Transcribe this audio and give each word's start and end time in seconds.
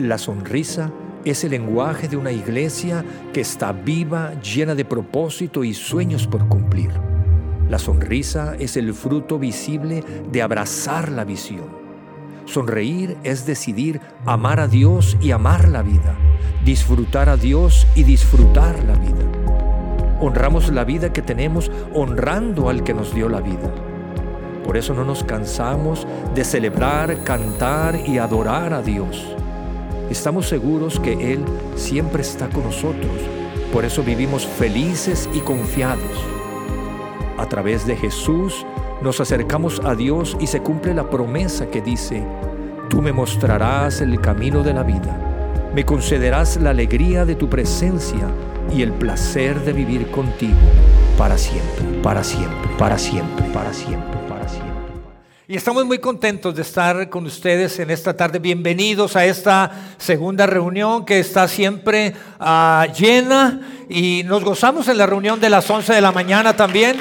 La 0.00 0.16
sonrisa 0.16 0.90
es 1.26 1.44
el 1.44 1.50
lenguaje 1.50 2.08
de 2.08 2.16
una 2.16 2.32
iglesia 2.32 3.04
que 3.34 3.42
está 3.42 3.72
viva, 3.72 4.32
llena 4.40 4.74
de 4.74 4.86
propósito 4.86 5.62
y 5.62 5.74
sueños 5.74 6.26
por 6.26 6.48
cumplir. 6.48 6.90
La 7.68 7.78
sonrisa 7.78 8.54
es 8.58 8.78
el 8.78 8.94
fruto 8.94 9.38
visible 9.38 10.02
de 10.32 10.40
abrazar 10.40 11.12
la 11.12 11.24
visión. 11.24 11.66
Sonreír 12.46 13.18
es 13.24 13.44
decidir 13.44 14.00
amar 14.24 14.58
a 14.58 14.68
Dios 14.68 15.18
y 15.20 15.32
amar 15.32 15.68
la 15.68 15.82
vida, 15.82 16.16
disfrutar 16.64 17.28
a 17.28 17.36
Dios 17.36 17.86
y 17.94 18.04
disfrutar 18.04 18.82
la 18.84 18.94
vida. 18.94 19.26
Honramos 20.18 20.72
la 20.72 20.84
vida 20.84 21.12
que 21.12 21.20
tenemos 21.20 21.70
honrando 21.92 22.70
al 22.70 22.84
que 22.84 22.94
nos 22.94 23.14
dio 23.14 23.28
la 23.28 23.42
vida. 23.42 23.70
Por 24.64 24.78
eso 24.78 24.94
no 24.94 25.04
nos 25.04 25.24
cansamos 25.24 26.06
de 26.34 26.42
celebrar, 26.42 27.22
cantar 27.22 28.00
y 28.08 28.16
adorar 28.16 28.72
a 28.72 28.80
Dios. 28.80 29.36
Estamos 30.10 30.48
seguros 30.48 30.98
que 30.98 31.32
Él 31.32 31.44
siempre 31.76 32.22
está 32.22 32.48
con 32.48 32.64
nosotros. 32.64 33.12
Por 33.72 33.84
eso 33.84 34.02
vivimos 34.02 34.44
felices 34.44 35.28
y 35.32 35.38
confiados. 35.38 36.02
A 37.38 37.46
través 37.46 37.86
de 37.86 37.96
Jesús 37.96 38.66
nos 39.02 39.20
acercamos 39.20 39.80
a 39.84 39.94
Dios 39.94 40.36
y 40.40 40.48
se 40.48 40.60
cumple 40.60 40.94
la 40.94 41.08
promesa 41.08 41.70
que 41.70 41.80
dice, 41.80 42.26
tú 42.88 43.00
me 43.00 43.12
mostrarás 43.12 44.00
el 44.00 44.20
camino 44.20 44.64
de 44.64 44.74
la 44.74 44.82
vida, 44.82 45.16
me 45.74 45.86
concederás 45.86 46.56
la 46.60 46.70
alegría 46.70 47.24
de 47.24 47.36
tu 47.36 47.48
presencia 47.48 48.28
y 48.74 48.82
el 48.82 48.92
placer 48.92 49.64
de 49.64 49.72
vivir 49.72 50.10
contigo 50.10 50.58
para 51.16 51.38
siempre, 51.38 51.84
para 52.02 52.24
siempre, 52.24 52.68
para 52.76 52.98
siempre, 52.98 53.44
para 53.52 53.72
siempre, 53.72 54.18
para 54.28 54.48
siempre. 54.48 54.69
Y 55.50 55.56
estamos 55.56 55.84
muy 55.84 55.98
contentos 55.98 56.54
de 56.54 56.62
estar 56.62 57.10
con 57.10 57.26
ustedes 57.26 57.80
en 57.80 57.90
esta 57.90 58.16
tarde. 58.16 58.38
Bienvenidos 58.38 59.16
a 59.16 59.26
esta 59.26 59.96
segunda 59.98 60.46
reunión 60.46 61.04
que 61.04 61.18
está 61.18 61.48
siempre 61.48 62.14
uh, 62.38 62.84
llena 62.92 63.60
y 63.88 64.22
nos 64.26 64.44
gozamos 64.44 64.86
en 64.86 64.96
la 64.96 65.06
reunión 65.06 65.40
de 65.40 65.50
las 65.50 65.68
11 65.68 65.92
de 65.92 66.00
la 66.00 66.12
mañana 66.12 66.54
también. 66.54 66.98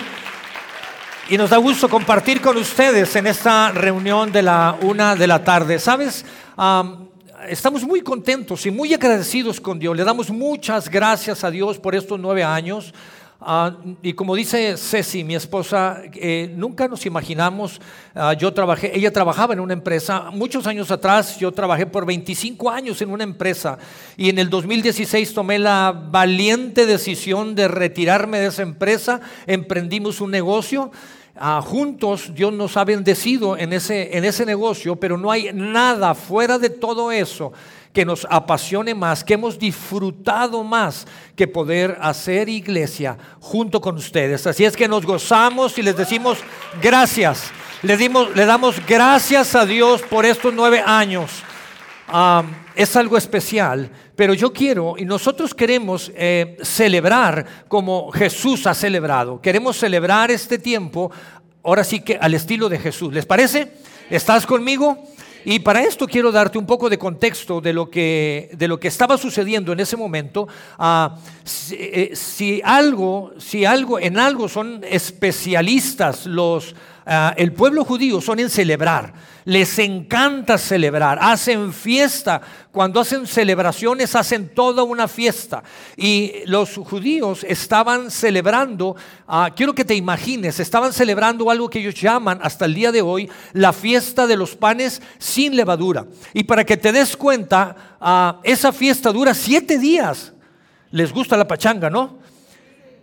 Y 1.29 1.37
nos 1.37 1.51
da 1.51 1.57
gusto 1.57 1.87
compartir 1.87 2.41
con 2.41 2.57
ustedes 2.57 3.15
en 3.15 3.27
esta 3.27 3.71
reunión 3.71 4.31
de 4.31 4.41
la 4.41 4.75
una 4.81 5.15
de 5.15 5.27
la 5.27 5.43
tarde. 5.43 5.77
Sabes, 5.77 6.25
um, 6.57 7.07
estamos 7.47 7.83
muy 7.83 8.01
contentos 8.01 8.65
y 8.65 8.71
muy 8.71 8.95
agradecidos 8.95 9.61
con 9.61 9.77
Dios. 9.77 9.95
Le 9.95 10.03
damos 10.03 10.31
muchas 10.31 10.89
gracias 10.89 11.43
a 11.43 11.51
Dios 11.51 11.77
por 11.77 11.93
estos 11.93 12.19
nueve 12.19 12.43
años. 12.43 12.95
Uh, 13.41 13.95
y 14.01 14.13
como 14.13 14.35
dice 14.35 14.75
Ceci, 14.75 15.23
mi 15.23 15.33
esposa, 15.33 16.01
eh, 16.13 16.53
nunca 16.53 16.89
nos 16.89 17.05
imaginamos, 17.05 17.79
uh, 18.13 18.33
yo 18.37 18.53
trabajé, 18.53 18.97
ella 18.97 19.13
trabajaba 19.13 19.53
en 19.53 19.61
una 19.61 19.71
empresa, 19.71 20.29
muchos 20.33 20.67
años 20.67 20.91
atrás 20.91 21.39
yo 21.39 21.49
trabajé 21.53 21.85
por 21.85 22.05
25 22.05 22.69
años 22.69 23.01
en 23.01 23.11
una 23.11 23.23
empresa 23.23 23.77
y 24.17 24.29
en 24.29 24.39
el 24.39 24.49
2016 24.49 25.33
tomé 25.33 25.57
la 25.57 25.93
valiente 26.11 26.85
decisión 26.85 27.55
de 27.55 27.69
retirarme 27.69 28.39
de 28.39 28.47
esa 28.47 28.63
empresa, 28.63 29.21
emprendimos 29.47 30.19
un 30.19 30.31
negocio 30.31 30.91
Ah, 31.41 31.61
juntos 31.65 32.33
Dios 32.35 32.51
nos 32.51 32.75
ha 32.75 32.83
bendecido 32.83 33.55
en 33.55 33.71
ese, 33.71 34.17
en 34.17 34.25
ese 34.25 34.45
negocio, 34.45 34.97
pero 34.97 35.17
no 35.17 35.31
hay 35.31 35.51
nada 35.53 36.13
fuera 36.13 36.59
de 36.59 36.69
todo 36.69 37.13
eso 37.13 37.53
que 37.93 38.05
nos 38.05 38.27
apasione 38.29 38.93
más, 38.93 39.23
que 39.23 39.33
hemos 39.33 39.57
disfrutado 39.57 40.63
más 40.63 41.07
que 41.35 41.47
poder 41.47 41.97
hacer 42.01 42.49
iglesia 42.49 43.17
junto 43.39 43.81
con 43.81 43.95
ustedes. 43.95 44.45
Así 44.45 44.65
es 44.65 44.75
que 44.75 44.87
nos 44.87 45.05
gozamos 45.05 45.77
y 45.77 45.81
les 45.81 45.97
decimos 45.97 46.39
gracias. 46.81 47.51
Le, 47.81 47.97
dimos, 47.97 48.35
le 48.35 48.45
damos 48.45 48.75
gracias 48.85 49.55
a 49.55 49.65
Dios 49.65 50.01
por 50.03 50.25
estos 50.25 50.53
nueve 50.53 50.83
años. 50.85 51.43
Es 52.75 52.95
algo 52.95 53.17
especial, 53.17 53.91
pero 54.15 54.33
yo 54.33 54.51
quiero 54.51 54.95
y 54.97 55.05
nosotros 55.05 55.53
queremos 55.53 56.11
eh, 56.15 56.57
celebrar 56.61 57.45
como 57.67 58.11
Jesús 58.11 58.65
ha 58.67 58.73
celebrado. 58.73 59.39
Queremos 59.41 59.77
celebrar 59.77 60.31
este 60.31 60.57
tiempo, 60.57 61.11
ahora 61.63 61.83
sí 61.83 62.01
que 62.01 62.17
al 62.19 62.33
estilo 62.33 62.67
de 62.67 62.79
Jesús. 62.79 63.13
¿Les 63.13 63.25
parece? 63.25 63.73
¿Estás 64.09 64.45
conmigo? 64.45 64.97
Y 65.45 65.59
para 65.59 65.81
esto 65.81 66.07
quiero 66.07 66.31
darte 66.31 66.57
un 66.57 66.65
poco 66.65 66.89
de 66.89 66.97
contexto 66.97 67.61
de 67.61 67.73
lo 67.73 67.89
que, 67.89 68.49
de 68.53 68.67
lo 68.67 68.79
que 68.79 68.87
estaba 68.87 69.17
sucediendo 69.17 69.71
en 69.73 69.79
ese 69.79 69.97
momento. 69.97 70.47
Si, 71.43 71.75
eh, 71.75 72.11
si, 72.13 72.61
algo, 72.63 73.33
si 73.37 73.65
algo, 73.65 73.99
en 73.99 74.17
algo 74.17 74.49
son 74.49 74.81
especialistas 74.83 76.25
los, 76.25 76.73
uh, 77.05 77.33
el 77.37 77.53
pueblo 77.53 77.85
judío, 77.85 78.21
son 78.21 78.39
en 78.39 78.49
celebrar. 78.49 79.13
Les 79.49 79.79
encanta 79.79 80.59
celebrar, 80.59 81.17
hacen 81.19 81.73
fiesta. 81.73 82.39
Cuando 82.71 82.99
hacen 82.99 83.25
celebraciones, 83.25 84.15
hacen 84.15 84.49
toda 84.49 84.83
una 84.83 85.07
fiesta. 85.07 85.63
Y 85.97 86.33
los 86.45 86.75
judíos 86.75 87.43
estaban 87.49 88.11
celebrando, 88.11 88.95
uh, 89.27 89.45
quiero 89.55 89.73
que 89.73 89.83
te 89.83 89.95
imagines, 89.95 90.59
estaban 90.59 90.93
celebrando 90.93 91.49
algo 91.49 91.67
que 91.67 91.79
ellos 91.79 91.95
llaman 91.95 92.37
hasta 92.43 92.65
el 92.65 92.75
día 92.75 92.91
de 92.91 93.01
hoy 93.01 93.27
la 93.53 93.73
fiesta 93.73 94.27
de 94.27 94.37
los 94.37 94.55
panes 94.55 95.01
sin 95.17 95.55
levadura. 95.55 96.05
Y 96.31 96.43
para 96.43 96.63
que 96.63 96.77
te 96.77 96.91
des 96.91 97.17
cuenta, 97.17 97.75
uh, 97.99 98.39
esa 98.43 98.71
fiesta 98.71 99.11
dura 99.11 99.33
siete 99.33 99.79
días. 99.79 100.31
Les 100.91 101.11
gusta 101.11 101.35
la 101.35 101.47
pachanga, 101.47 101.89
¿no? 101.89 102.18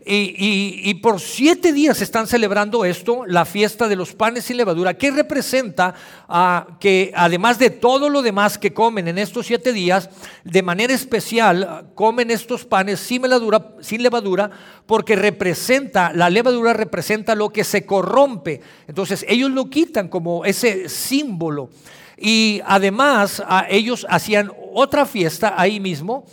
Y, 0.08 0.82
y, 0.84 0.94
por 0.94 1.20
siete 1.20 1.72
días 1.72 2.00
están 2.00 2.28
celebrando 2.28 2.84
esto, 2.84 3.26
la 3.26 3.44
fiesta 3.44 3.88
de 3.88 3.96
los 3.96 4.14
panes 4.14 4.44
sin 4.44 4.56
levadura, 4.56 4.94
que 4.94 5.10
representa 5.10 5.94
uh, 6.28 6.78
que 6.78 7.10
además 7.12 7.58
de 7.58 7.70
todo 7.70 8.08
lo 8.08 8.22
demás 8.22 8.56
que 8.56 8.72
comen 8.72 9.08
en 9.08 9.18
estos 9.18 9.46
siete 9.46 9.72
días, 9.72 10.08
de 10.44 10.62
manera 10.62 10.94
especial 10.94 11.90
comen 11.96 12.30
estos 12.30 12.64
panes 12.64 13.00
sin 13.00 13.22
levadura, 13.22 13.74
sin 13.80 14.00
levadura, 14.00 14.48
porque 14.86 15.16
representa, 15.16 16.12
la 16.12 16.30
levadura 16.30 16.72
representa 16.72 17.34
lo 17.34 17.50
que 17.50 17.64
se 17.64 17.84
corrompe. 17.84 18.60
Entonces 18.86 19.26
ellos 19.28 19.50
lo 19.50 19.68
quitan 19.68 20.06
como 20.06 20.44
ese 20.44 20.88
símbolo. 20.88 21.68
Y 22.16 22.60
además 22.64 23.40
uh, 23.40 23.64
ellos 23.68 24.06
hacían 24.08 24.52
otra 24.72 25.04
fiesta 25.04 25.54
ahí 25.56 25.80
mismo, 25.80 26.26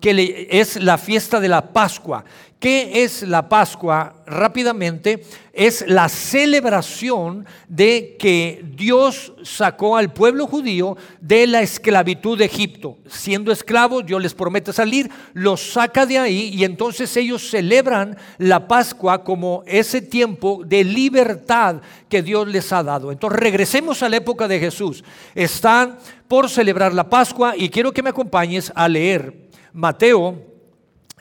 que 0.00 0.48
es 0.50 0.76
la 0.76 0.98
fiesta 0.98 1.40
de 1.40 1.48
la 1.48 1.72
Pascua. 1.72 2.24
¿Qué 2.60 3.04
es 3.04 3.22
la 3.22 3.48
Pascua? 3.48 4.16
Rápidamente, 4.26 5.24
es 5.50 5.82
la 5.88 6.10
celebración 6.10 7.46
de 7.66 8.18
que 8.18 8.62
Dios 8.76 9.32
sacó 9.42 9.96
al 9.96 10.12
pueblo 10.12 10.46
judío 10.46 10.94
de 11.22 11.46
la 11.46 11.62
esclavitud 11.62 12.36
de 12.36 12.44
Egipto. 12.44 12.98
Siendo 13.06 13.50
esclavos, 13.50 14.04
Dios 14.04 14.20
les 14.20 14.34
promete 14.34 14.74
salir, 14.74 15.10
los 15.32 15.72
saca 15.72 16.04
de 16.04 16.18
ahí 16.18 16.50
y 16.52 16.64
entonces 16.64 17.16
ellos 17.16 17.48
celebran 17.48 18.18
la 18.36 18.68
Pascua 18.68 19.24
como 19.24 19.62
ese 19.66 20.02
tiempo 20.02 20.60
de 20.62 20.84
libertad 20.84 21.76
que 22.10 22.20
Dios 22.20 22.46
les 22.46 22.70
ha 22.74 22.82
dado. 22.82 23.10
Entonces 23.10 23.40
regresemos 23.40 24.02
a 24.02 24.10
la 24.10 24.18
época 24.18 24.46
de 24.46 24.60
Jesús. 24.60 25.02
Están 25.34 25.96
por 26.28 26.50
celebrar 26.50 26.92
la 26.92 27.08
Pascua 27.08 27.54
y 27.56 27.70
quiero 27.70 27.90
que 27.90 28.02
me 28.02 28.10
acompañes 28.10 28.70
a 28.74 28.86
leer 28.86 29.48
Mateo 29.72 30.49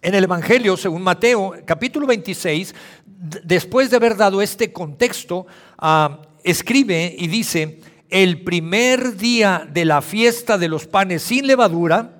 en 0.01 0.15
el 0.15 0.23
Evangelio, 0.23 0.77
según 0.77 1.01
Mateo, 1.01 1.53
capítulo 1.65 2.07
26, 2.07 2.73
después 3.05 3.89
de 3.89 3.97
haber 3.97 4.15
dado 4.15 4.41
este 4.41 4.71
contexto, 4.71 5.45
uh, 5.81 6.15
escribe 6.43 7.15
y 7.17 7.27
dice, 7.27 7.79
el 8.09 8.43
primer 8.43 9.17
día 9.17 9.67
de 9.71 9.85
la 9.85 10.01
fiesta 10.01 10.57
de 10.57 10.69
los 10.69 10.87
panes 10.87 11.23
sin 11.23 11.47
levadura, 11.47 12.15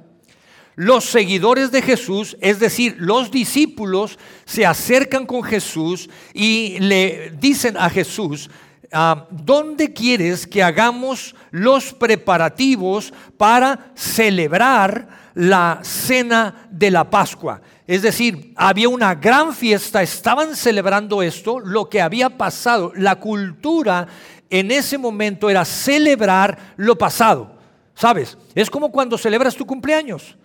los 0.75 1.05
seguidores 1.05 1.71
de 1.71 1.81
Jesús, 1.81 2.37
es 2.41 2.59
decir, 2.59 2.95
los 2.99 3.31
discípulos, 3.31 4.19
se 4.45 4.65
acercan 4.65 5.25
con 5.25 5.43
Jesús 5.43 6.09
y 6.33 6.79
le 6.79 7.33
dicen 7.39 7.75
a 7.77 7.89
Jesús, 7.89 8.49
Uh, 8.91 9.21
¿dónde 9.29 9.93
quieres 9.93 10.47
que 10.47 10.63
hagamos 10.63 11.35
los 11.51 11.93
preparativos 11.93 13.13
para 13.37 13.91
celebrar 13.93 15.18
la 15.39 15.79
cena 15.83 16.67
de 16.69 16.91
la 16.91 17.09
Pascua? 17.09 17.61
Es 17.87 18.01
decir, 18.01 18.53
había 18.57 18.89
una 18.89 19.15
gran 19.15 19.53
fiesta, 19.53 20.01
estaban 20.01 20.55
celebrando 20.55 21.21
esto, 21.21 21.59
lo 21.59 21.89
que 21.89 22.01
había 22.01 22.29
pasado, 22.29 22.91
la 22.95 23.15
cultura 23.15 24.05
en 24.49 24.69
ese 24.71 24.97
momento 24.97 25.49
era 25.49 25.63
celebrar 25.63 26.73
lo 26.75 26.97
pasado. 26.97 27.57
¿Sabes? 27.95 28.37
Es 28.53 28.69
como 28.69 28.91
cuando 28.91 29.17
celebras 29.17 29.55
tu 29.55 29.65
cumpleaños. 29.65 30.35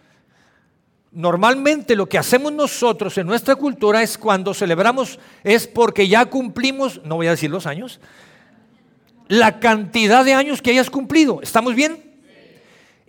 Normalmente 1.11 1.95
lo 1.95 2.09
que 2.09 2.19
hacemos 2.19 2.53
nosotros 2.53 3.17
en 3.19 3.27
nuestra 3.27 3.57
cultura 3.57 4.03
es 4.03 4.17
cuando 4.19 4.55
celebramos 4.55 5.19
es 5.45 5.67
porque 5.67 6.09
ya 6.09 6.27
cumplimos, 6.27 7.01
no 7.05 7.17
voy 7.17 7.29
a 7.29 7.33
decir 7.33 7.51
los 7.51 7.67
años, 7.67 8.01
la 9.29 9.61
cantidad 9.61 10.25
de 10.25 10.35
años 10.35 10.63
que 10.63 10.71
hayas 10.71 10.91
cumplido. 10.91 11.41
¿Estamos 11.43 11.75
bien? 11.75 12.14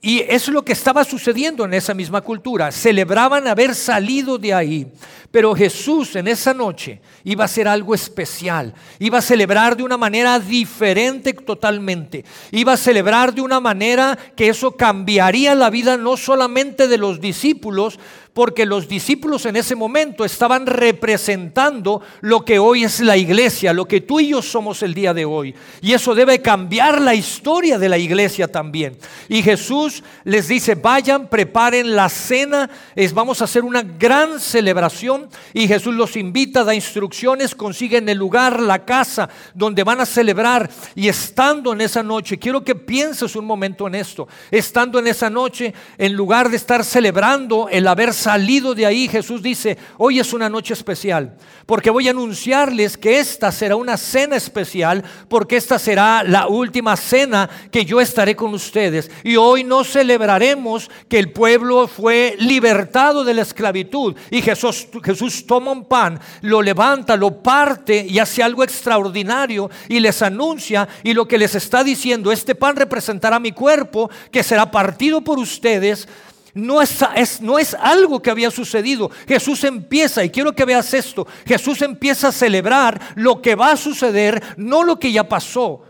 Y 0.06 0.20
es 0.20 0.48
lo 0.50 0.64
que 0.64 0.74
estaba 0.74 1.04
sucediendo 1.04 1.66
en 1.66 1.74
esa 1.74 1.96
misma 1.96 2.22
cultura. 2.22 2.72
Celebraban 2.72 3.48
haber 3.48 3.74
salido 3.74 4.38
de 4.38 4.54
ahí. 4.54 4.86
Pero 5.32 5.56
Jesús 5.56 6.16
en 6.16 6.28
esa 6.28 6.54
noche 6.54 7.02
iba 7.24 7.44
a 7.44 7.46
hacer 7.46 7.68
algo 7.68 7.96
especial. 7.96 8.76
Iba 9.00 9.18
a 9.18 9.24
celebrar 9.24 9.76
de 9.76 9.82
una 9.82 9.98
manera 9.98 10.40
diferente 10.40 11.34
totalmente. 11.34 12.24
Iba 12.52 12.74
a 12.74 12.78
celebrar 12.78 13.34
de 13.34 13.42
una 13.42 13.60
manera 13.60 14.16
que 14.36 14.48
eso 14.48 14.74
cambiaría 14.74 15.56
la 15.56 15.72
vida 15.72 15.98
no 15.98 16.18
solamente 16.18 16.88
de 16.88 17.00
los 17.00 17.20
discípulos, 17.20 17.98
porque 18.36 18.66
los 18.66 18.90
discípulos 18.90 19.46
en 19.46 19.56
ese 19.56 19.78
momento 19.78 20.26
estaban 20.26 20.66
representando 20.66 22.02
lo 22.20 22.44
que 22.44 22.60
hoy 22.60 22.84
es 22.84 23.00
la 23.00 23.16
iglesia, 23.16 23.72
lo 23.72 23.88
que 23.88 24.02
tú 24.02 24.20
y 24.20 24.28
yo 24.28 24.42
somos 24.42 24.84
el 24.84 24.94
día 24.94 25.14
de 25.14 25.24
hoy. 25.24 25.56
Y 25.80 25.94
eso 25.94 26.14
debe 26.14 26.42
cambiar 26.42 27.00
la 27.00 27.16
historia 27.16 27.80
de 27.80 27.88
la 27.88 27.98
iglesia 27.98 28.50
también. 28.50 28.98
Y 29.30 29.42
Jesús 29.42 30.04
les 30.26 30.50
dice, 30.50 30.76
vayan, 30.76 31.30
preparen 31.30 31.96
la 31.96 32.10
cena, 32.10 32.70
es, 32.94 33.14
vamos 33.14 33.40
a 33.40 33.46
hacer 33.46 33.64
una 33.64 33.84
gran 33.84 34.38
celebración. 34.42 35.30
Y 35.54 35.70
Jesús 35.70 35.96
los 35.96 36.18
invita, 36.18 36.66
da 36.66 36.76
instrucciones, 36.76 37.56
consiguen 37.56 38.10
el 38.10 38.18
lugar, 38.18 38.60
la 38.60 38.84
casa 38.84 39.30
donde 39.54 39.86
van 39.86 40.02
a 40.02 40.06
celebrar. 40.06 40.70
Y 40.94 41.08
estando 41.08 41.72
en 41.72 41.80
esa 41.80 42.04
noche, 42.04 42.38
quiero 42.38 42.66
que 42.66 42.76
pienses 42.76 43.34
un 43.38 43.46
momento 43.46 43.88
en 43.88 43.96
esto, 43.96 44.28
estando 44.52 45.00
en 45.00 45.08
esa 45.08 45.30
noche, 45.30 45.74
en 45.98 46.12
lugar 46.12 46.50
de 46.50 46.58
estar 46.58 46.84
celebrando 46.84 47.70
el 47.72 47.88
haber 47.88 48.14
salido 48.26 48.74
de 48.74 48.88
ahí, 48.88 49.08
Jesús 49.08 49.44
dice, 49.44 49.78
hoy 50.00 50.20
es 50.20 50.34
una 50.34 50.50
noche 50.50 50.74
especial, 50.74 51.38
porque 51.68 51.92
voy 51.92 52.08
a 52.08 52.12
anunciarles 52.12 52.98
que 52.98 53.20
esta 53.20 53.52
será 53.52 53.76
una 53.76 53.98
cena 53.98 54.36
especial, 54.36 55.04
porque 55.30 55.58
esta 55.58 55.78
será 55.78 56.24
la 56.24 56.48
última 56.48 56.98
cena 56.98 57.48
que 57.70 57.86
yo 57.86 58.02
estaré 58.02 58.36
con 58.36 58.52
ustedes. 58.56 59.12
Y 59.24 59.36
hoy 59.36 59.64
no 59.64 59.84
celebraremos 59.84 60.90
que 61.08 61.20
el 61.20 61.32
pueblo 61.32 61.88
fue 61.88 62.36
libertado 62.40 63.24
de 63.24 63.36
la 63.36 63.44
esclavitud. 63.44 64.16
Y 64.32 64.42
Jesús, 64.42 64.88
Jesús 65.04 65.46
toma 65.46 65.72
un 65.72 65.86
pan, 65.86 66.20
lo 66.42 66.64
levanta, 66.64 67.16
lo 67.16 67.44
parte 67.44 68.08
y 68.10 68.18
hace 68.18 68.42
algo 68.42 68.64
extraordinario 68.64 69.70
y 69.88 70.00
les 70.00 70.20
anuncia 70.24 70.88
y 71.04 71.14
lo 71.14 71.28
que 71.28 71.38
les 71.38 71.54
está 71.54 71.84
diciendo, 71.84 72.32
este 72.32 72.56
pan 72.56 72.76
representará 72.76 73.40
mi 73.40 73.52
cuerpo 73.52 74.10
que 74.32 74.42
será 74.42 74.72
partido 74.72 75.22
por 75.22 75.38
ustedes 75.38 76.08
no 76.56 76.82
es, 76.82 77.42
no 77.42 77.60
es 77.60 77.74
algo 77.74 78.22
que 78.22 78.32
había 78.32 78.50
sucedido. 78.50 79.12
Jesús 79.28 79.64
empieza, 79.66 80.24
y 80.24 80.30
quiero 80.30 80.56
que 80.56 80.66
veas 80.66 80.94
esto, 80.94 81.28
Jesús 81.46 81.82
empieza 81.82 82.30
a 82.30 82.32
celebrar 82.32 83.00
lo 83.16 83.42
que 83.42 83.56
va 83.56 83.72
a 83.72 83.78
suceder, 83.78 84.42
no 84.56 84.82
lo 84.82 84.98
que 84.98 85.12
ya 85.12 85.28
pasó. 85.28 85.84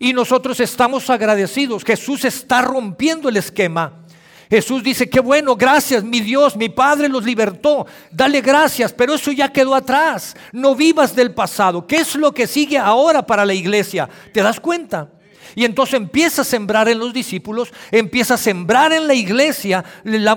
Y 0.00 0.12
nosotros 0.12 0.58
estamos 0.60 1.08
agradecidos. 1.10 1.84
Jesús 1.84 2.24
está 2.24 2.60
rompiendo 2.62 3.28
el 3.28 3.36
esquema. 3.36 4.00
Jesús 4.48 4.82
dice, 4.82 5.08
qué 5.08 5.20
bueno, 5.20 5.54
gracias, 5.54 6.02
mi 6.02 6.20
Dios, 6.20 6.56
mi 6.56 6.68
Padre 6.68 7.08
los 7.08 7.24
libertó. 7.24 7.86
Dale 8.10 8.40
gracias, 8.40 8.92
pero 8.92 9.14
eso 9.14 9.30
ya 9.30 9.52
quedó 9.52 9.76
atrás. 9.76 10.34
No 10.50 10.74
vivas 10.74 11.14
del 11.14 11.32
pasado. 11.32 11.86
¿Qué 11.86 11.98
es 11.98 12.16
lo 12.16 12.32
que 12.32 12.48
sigue 12.48 12.76
ahora 12.76 13.24
para 13.24 13.44
la 13.44 13.54
iglesia? 13.54 14.08
¿Te 14.32 14.42
das 14.42 14.58
cuenta? 14.58 15.08
Y 15.54 15.64
entonces 15.64 15.94
empieza 15.94 16.42
a 16.42 16.44
sembrar 16.44 16.88
en 16.88 16.98
los 16.98 17.12
discípulos, 17.12 17.72
empieza 17.90 18.34
a 18.34 18.38
sembrar 18.38 18.92
en 18.92 19.06
la 19.06 19.14
iglesia 19.14 19.84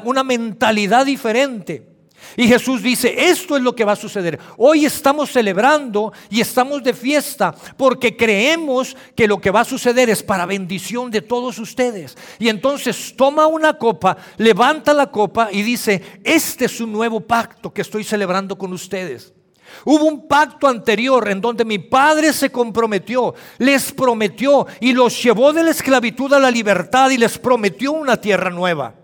una 0.04 0.24
mentalidad 0.24 1.06
diferente. 1.06 1.94
Y 2.36 2.48
Jesús 2.48 2.82
dice, 2.82 3.30
esto 3.30 3.56
es 3.58 3.64
lo 3.64 3.76
que 3.76 3.86
va 3.86 3.92
a 3.92 3.98
suceder. 3.98 4.40
Hoy 4.58 4.86
estamos 4.86 5.32
celebrando 5.32 6.14
y 6.30 6.42
estamos 6.42 6.82
de 6.84 6.94
fiesta 6.94 7.54
porque 7.78 8.16
creemos 8.16 8.96
que 9.16 9.28
lo 9.28 9.40
que 9.40 9.52
va 9.52 9.62
a 9.62 9.66
suceder 9.66 10.10
es 10.10 10.24
para 10.24 10.46
bendición 10.46 11.12
de 11.12 11.22
todos 11.22 11.60
ustedes. 11.60 12.18
Y 12.40 12.50
entonces 12.50 13.14
toma 13.16 13.48
una 13.48 13.78
copa, 13.78 14.18
levanta 14.38 14.94
la 14.94 15.12
copa 15.12 15.50
y 15.52 15.62
dice, 15.62 16.02
este 16.24 16.66
es 16.66 16.80
un 16.82 16.92
nuevo 16.92 17.20
pacto 17.20 17.72
que 17.72 17.82
estoy 17.82 18.04
celebrando 18.04 18.58
con 18.58 18.74
ustedes. 18.74 19.34
Hubo 19.86 20.06
un 20.06 20.28
pacto 20.28 20.68
anterior 20.68 21.28
en 21.30 21.42
donde 21.42 21.66
mi 21.66 21.80
padre 21.80 22.34
se 22.34 22.52
comprometió, 22.52 23.34
les 23.58 23.92
prometió 23.92 24.66
y 24.80 24.94
los 24.94 25.22
llevó 25.22 25.54
de 25.54 25.64
la 25.64 25.72
esclavitud 25.72 26.32
a 26.34 26.40
la 26.40 26.52
libertad 26.52 27.10
y 27.10 27.18
les 27.18 27.38
prometió 27.38 27.92
una 27.92 28.18
tierra 28.18 28.50
nueva. 28.50 28.96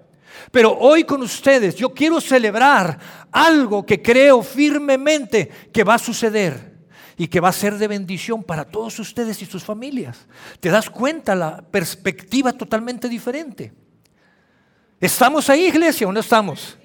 Pero 0.51 0.77
hoy 0.77 1.03
con 1.03 1.21
ustedes 1.21 1.75
yo 1.75 1.93
quiero 1.93 2.19
celebrar 2.19 2.97
algo 3.31 3.85
que 3.85 4.01
creo 4.01 4.41
firmemente 4.41 5.49
que 5.71 5.83
va 5.83 5.95
a 5.95 5.99
suceder 5.99 6.69
y 7.17 7.27
que 7.27 7.39
va 7.39 7.49
a 7.49 7.53
ser 7.53 7.77
de 7.77 7.87
bendición 7.87 8.43
para 8.43 8.65
todos 8.65 8.97
ustedes 8.99 9.41
y 9.41 9.45
sus 9.45 9.63
familias. 9.63 10.25
¿Te 10.59 10.69
das 10.69 10.89
cuenta 10.89 11.35
la 11.35 11.61
perspectiva 11.61 12.53
totalmente 12.53 13.09
diferente? 13.09 13.73
¿Estamos 14.99 15.49
ahí, 15.49 15.67
iglesia, 15.67 16.07
o 16.07 16.11
no 16.11 16.19
estamos? 16.19 16.77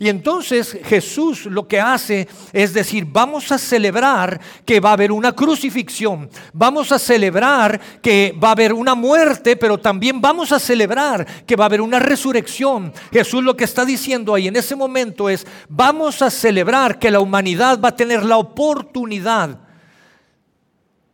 Y 0.00 0.08
entonces 0.08 0.78
Jesús 0.84 1.46
lo 1.46 1.66
que 1.66 1.80
hace 1.80 2.28
es 2.52 2.72
decir, 2.72 3.04
vamos 3.04 3.50
a 3.50 3.58
celebrar 3.58 4.40
que 4.64 4.78
va 4.78 4.90
a 4.90 4.92
haber 4.92 5.10
una 5.10 5.32
crucifixión, 5.32 6.30
vamos 6.52 6.92
a 6.92 7.00
celebrar 7.00 7.80
que 8.00 8.36
va 8.42 8.48
a 8.48 8.52
haber 8.52 8.72
una 8.72 8.94
muerte, 8.94 9.56
pero 9.56 9.78
también 9.78 10.20
vamos 10.20 10.52
a 10.52 10.60
celebrar 10.60 11.26
que 11.44 11.56
va 11.56 11.64
a 11.64 11.66
haber 11.66 11.80
una 11.80 11.98
resurrección. 11.98 12.92
Jesús 13.12 13.42
lo 13.42 13.56
que 13.56 13.64
está 13.64 13.84
diciendo 13.84 14.34
ahí 14.34 14.46
en 14.46 14.56
ese 14.56 14.76
momento 14.76 15.28
es, 15.28 15.44
vamos 15.68 16.22
a 16.22 16.30
celebrar 16.30 17.00
que 17.00 17.10
la 17.10 17.20
humanidad 17.20 17.80
va 17.80 17.88
a 17.88 17.96
tener 17.96 18.24
la 18.24 18.36
oportunidad 18.36 19.58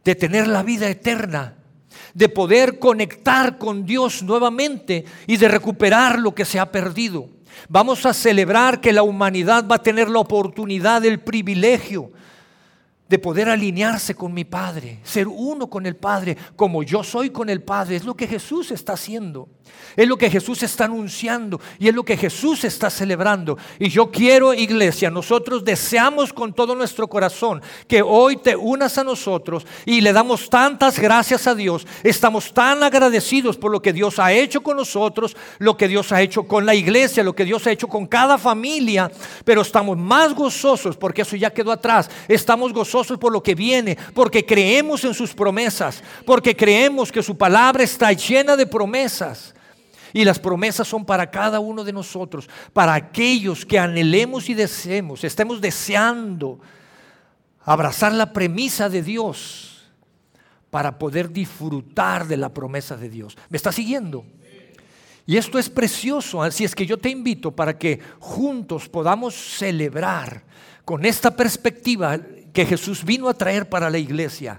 de 0.05 0.15
tener 0.15 0.47
la 0.47 0.63
vida 0.63 0.89
eterna 0.89 1.57
de 2.13 2.29
poder 2.29 2.79
conectar 2.79 3.59
con 3.59 3.85
Dios 3.85 4.23
nuevamente 4.23 5.05
y 5.27 5.37
de 5.37 5.49
recuperar 5.49 6.19
lo 6.19 6.35
que 6.35 6.45
se 6.45 6.61
ha 6.61 6.71
perdido. 6.71 7.29
Vamos 7.69 8.07
a 8.07 8.15
celebrar 8.15 8.81
que 8.81 8.93
la 8.93 9.03
humanidad 9.03 9.67
va 9.67 9.77
a 9.77 9.83
tener 9.83 10.09
la 10.09 10.21
oportunidad, 10.21 11.05
el 11.05 11.21
privilegio 11.21 12.11
de 13.15 13.21
poder 13.21 13.49
alinearse 13.49 14.17
con 14.17 14.35
mi 14.35 14.45
Padre, 14.45 14.99
ser 15.05 15.29
uno 15.29 15.71
con 15.71 15.87
el 15.87 15.95
Padre, 15.95 16.37
como 16.57 16.83
yo 16.83 17.05
soy 17.05 17.31
con 17.31 17.49
el 17.49 17.63
Padre. 17.63 17.95
Es 17.95 18.05
lo 18.05 18.17
que 18.17 18.27
Jesús 18.27 18.73
está 18.73 18.95
haciendo. 18.95 19.49
Es 19.97 20.09
lo 20.09 20.17
que 20.17 20.31
Jesús 20.31 20.63
está 20.63 20.87
anunciando 20.87 21.61
y 21.79 21.89
es 21.89 21.95
lo 21.95 22.05
que 22.05 22.17
Jesús 22.17 22.65
está 22.65 22.91
celebrando. 22.91 23.57
Y 23.79 23.89
yo 23.89 24.11
quiero, 24.11 24.53
iglesia, 24.53 25.11
nosotros 25.11 25.65
deseamos 25.65 26.33
con 26.33 26.53
todo 26.53 26.75
nuestro 26.75 27.09
corazón 27.09 27.63
que 27.87 28.03
hoy 28.03 28.37
te 28.37 28.57
unas 28.57 28.99
a 28.99 29.05
nosotros 29.05 29.65
y 29.85 30.01
le 30.01 30.13
damos 30.13 30.51
tantas 30.51 30.99
gracias 30.99 31.47
a 31.47 31.55
Dios. 31.55 31.87
Estamos 32.03 32.53
tan 32.53 32.83
agradecidos 32.83 33.57
por 33.57 33.71
lo 33.71 33.81
que 33.81 33.93
Dios 33.93 34.19
ha 34.19 34.33
hecho 34.33 34.63
con 34.63 34.77
nosotros, 34.77 35.37
lo 35.59 35.77
que 35.77 35.87
Dios 35.87 36.11
ha 36.13 36.21
hecho 36.21 36.45
con 36.45 36.67
la 36.67 36.75
iglesia, 36.75 37.23
lo 37.23 37.35
que 37.35 37.45
Dios 37.45 37.67
ha 37.67 37.73
hecho 37.73 37.89
con 37.89 38.07
cada 38.07 38.37
familia, 38.37 39.11
pero 39.45 39.63
estamos 39.63 39.97
más 39.97 40.35
gozosos 40.35 40.97
porque 40.97 41.23
eso 41.23 41.37
ya 41.37 41.51
quedó 41.51 41.71
atrás. 41.71 42.11
Estamos 42.27 42.73
gozosos 42.73 43.04
por 43.07 43.33
lo 43.33 43.43
que 43.43 43.55
viene, 43.55 43.97
porque 44.15 44.45
creemos 44.45 45.05
en 45.05 45.15
sus 45.15 45.35
promesas, 45.35 46.03
porque 46.25 46.57
creemos 46.57 47.11
que 47.13 47.23
su 47.23 47.37
palabra 47.37 47.83
está 47.85 48.13
llena 48.13 48.57
de 48.57 48.67
promesas. 48.67 49.55
Y 50.13 50.25
las 50.25 50.39
promesas 50.39 50.87
son 50.87 51.05
para 51.05 51.29
cada 51.29 51.59
uno 51.59 51.83
de 51.83 51.93
nosotros, 51.93 52.49
para 52.73 52.95
aquellos 52.95 53.67
que 53.67 53.79
anhelemos 53.79 54.49
y 54.49 54.55
deseemos, 54.55 55.25
estemos 55.25 55.61
deseando 55.61 56.61
abrazar 57.65 58.13
la 58.13 58.33
premisa 58.33 58.89
de 58.89 59.03
Dios 59.03 59.83
para 60.71 60.99
poder 60.99 61.31
disfrutar 61.31 62.27
de 62.27 62.37
la 62.37 62.53
promesa 62.53 62.97
de 62.97 63.09
Dios. 63.09 63.37
¿Me 63.49 63.57
está 63.57 63.73
siguiendo? 63.73 64.25
Y 65.27 65.37
esto 65.37 65.59
es 65.59 65.71
precioso, 65.71 66.43
así 66.43 66.65
es 66.65 66.75
que 66.75 66.85
yo 66.85 66.99
te 66.99 67.09
invito 67.09 67.51
para 67.51 67.79
que 67.79 68.01
juntos 68.19 68.89
podamos 68.89 69.35
celebrar 69.35 70.45
con 70.85 71.07
esta 71.07 71.35
perspectiva 71.35 72.19
que 72.55 72.65
Jesús 72.65 73.05
vino 73.05 73.29
a 73.29 73.35
traer 73.35 73.69
para 73.69 73.91
la 73.91 73.99
iglesia 73.99 74.59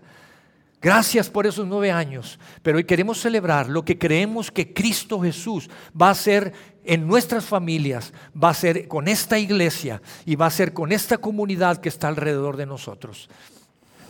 Gracias 0.86 1.32
por 1.32 1.48
esos 1.48 1.66
nueve 1.66 1.92
años, 1.92 2.38
pero 2.62 2.78
hoy 2.78 2.84
queremos 2.84 3.20
celebrar 3.20 3.68
lo 3.70 3.84
que 3.84 3.98
creemos 3.98 4.52
que 4.52 4.72
Cristo 4.72 5.20
Jesús 5.20 5.68
va 6.00 6.10
a 6.10 6.12
hacer 6.12 6.54
en 6.84 7.08
nuestras 7.08 7.44
familias, 7.44 8.14
va 8.32 8.50
a 8.50 8.54
ser 8.54 8.88
con 8.88 9.08
esta 9.08 9.40
iglesia 9.40 10.00
y 10.28 10.36
va 10.36 10.46
a 10.46 10.52
ser 10.52 10.74
con 10.74 10.92
esta 10.92 11.18
comunidad 11.18 11.78
que 11.78 11.90
está 11.90 12.08
alrededor 12.08 12.56
de 12.56 12.68
nosotros. 12.68 13.30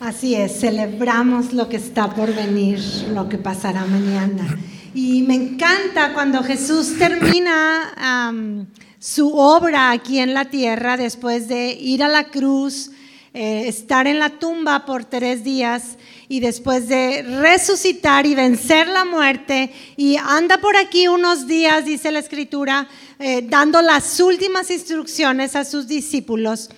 Así 0.00 0.34
es, 0.34 0.60
celebramos 0.60 1.54
lo 1.54 1.66
que 1.70 1.78
está 1.78 2.10
por 2.14 2.34
venir, 2.34 2.78
lo 3.14 3.26
que 3.26 3.38
pasará 3.38 3.86
mañana. 3.86 4.58
Y 4.92 5.22
me 5.22 5.34
encanta 5.34 6.12
cuando 6.12 6.42
Jesús 6.42 6.98
termina 6.98 8.66
su 8.98 9.34
obra 9.34 9.92
aquí 9.92 10.18
en 10.18 10.34
la 10.34 10.44
tierra 10.44 10.98
después 10.98 11.48
de 11.48 11.72
ir 11.72 12.02
a 12.02 12.08
la 12.08 12.24
cruz, 12.24 12.90
eh, 13.38 13.68
estar 13.68 14.06
en 14.06 14.18
la 14.18 14.30
tumba 14.30 14.86
por 14.86 15.04
tres 15.04 15.44
días 15.44 15.98
y 16.26 16.40
después 16.40 16.88
de 16.88 17.20
resucitar 17.20 18.24
y 18.24 18.34
vencer 18.34 18.88
la 18.88 19.04
muerte 19.04 19.74
y 19.94 20.16
anda 20.16 20.56
por 20.56 20.74
aquí 20.74 21.06
unos 21.06 21.46
días, 21.46 21.84
dice 21.84 22.10
la 22.10 22.20
escritura, 22.20 22.88
eh, 23.18 23.42
dando 23.46 23.82
las 23.82 24.20
últimas 24.20 24.70
instrucciones 24.70 25.54
a 25.54 25.66
sus 25.66 25.86
discípulos, 25.86 26.70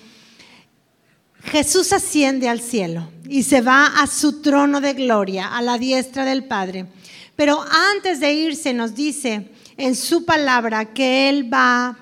Jesús 1.45 1.93
asciende 1.93 2.49
al 2.49 2.61
cielo 2.61 3.09
y 3.29 3.45
se 3.45 3.61
va 3.61 3.87
a 4.03 4.09
su 4.09 4.43
trono 4.43 4.81
de 4.81 4.95
gloria, 4.95 5.57
a 5.57 5.63
la 5.63 5.79
diestra 5.79 6.25
del 6.25 6.43
Padre. 6.43 6.87
Pero 7.37 7.65
antes 7.95 8.19
de 8.19 8.33
irse 8.33 8.75
nos 8.75 8.97
dice 8.97 9.49
en 9.77 9.95
su 9.95 10.25
palabra 10.25 10.93
que 10.93 11.29
Él 11.29 11.55
va 11.55 11.99